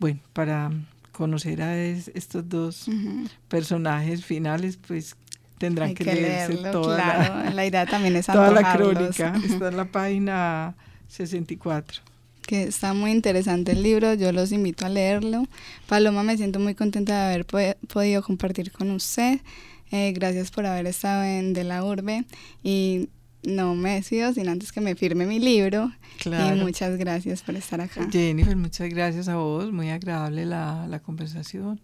Bueno, 0.00 0.20
para 0.32 0.72
conocer 1.12 1.60
a 1.60 1.78
estos 1.78 2.48
dos 2.48 2.86
personajes 3.48 4.24
finales, 4.24 4.78
pues 4.78 5.16
tendrán 5.62 5.94
que, 5.94 6.02
leerse 6.02 6.56
toda 6.72 7.50
la, 7.54 7.64
idea 7.64 7.86
también 7.86 8.16
es 8.16 8.26
toda 8.38 8.50
la 8.50 8.72
crónica. 8.72 9.32
Está 9.44 9.68
en 9.68 9.76
la 9.76 9.84
página 9.84 10.74
64 11.06 12.02
que 12.44 12.64
está 12.64 12.92
muy 12.92 13.12
interesante 13.12 13.70
el 13.70 13.84
libro, 13.84 14.14
yo 14.14 14.32
los 14.32 14.50
invito 14.50 14.84
a 14.84 14.88
leerlo. 14.88 15.44
Paloma, 15.86 16.24
me 16.24 16.36
siento 16.36 16.58
muy 16.58 16.74
contenta 16.74 17.12
de 17.12 17.34
haber 17.34 17.46
podido 17.86 18.20
compartir 18.20 18.72
con 18.72 18.90
usted. 18.90 19.38
Eh, 19.92 20.12
gracias 20.12 20.50
por 20.50 20.66
haber 20.66 20.86
estado 20.86 21.22
en 21.22 21.52
De 21.52 21.62
la 21.62 21.84
Urbe 21.84 22.24
y 22.64 23.08
no 23.44 23.76
me 23.76 23.94
decido 23.94 24.34
sin 24.34 24.48
antes 24.48 24.72
que 24.72 24.80
me 24.80 24.96
firme 24.96 25.24
mi 25.24 25.38
libro. 25.38 25.92
Y 26.24 26.58
muchas 26.58 26.98
gracias 26.98 27.42
por 27.42 27.54
estar 27.54 27.80
acá. 27.80 28.08
Jennifer, 28.10 28.56
muchas 28.56 28.88
gracias 28.88 29.28
a 29.28 29.36
vos. 29.36 29.70
Muy 29.70 29.90
agradable 29.90 30.44
la, 30.44 30.88
la 30.88 30.98
conversación 30.98 31.80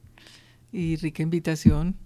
y 0.73 0.97
rica 0.97 1.23
invitación. 1.23 1.97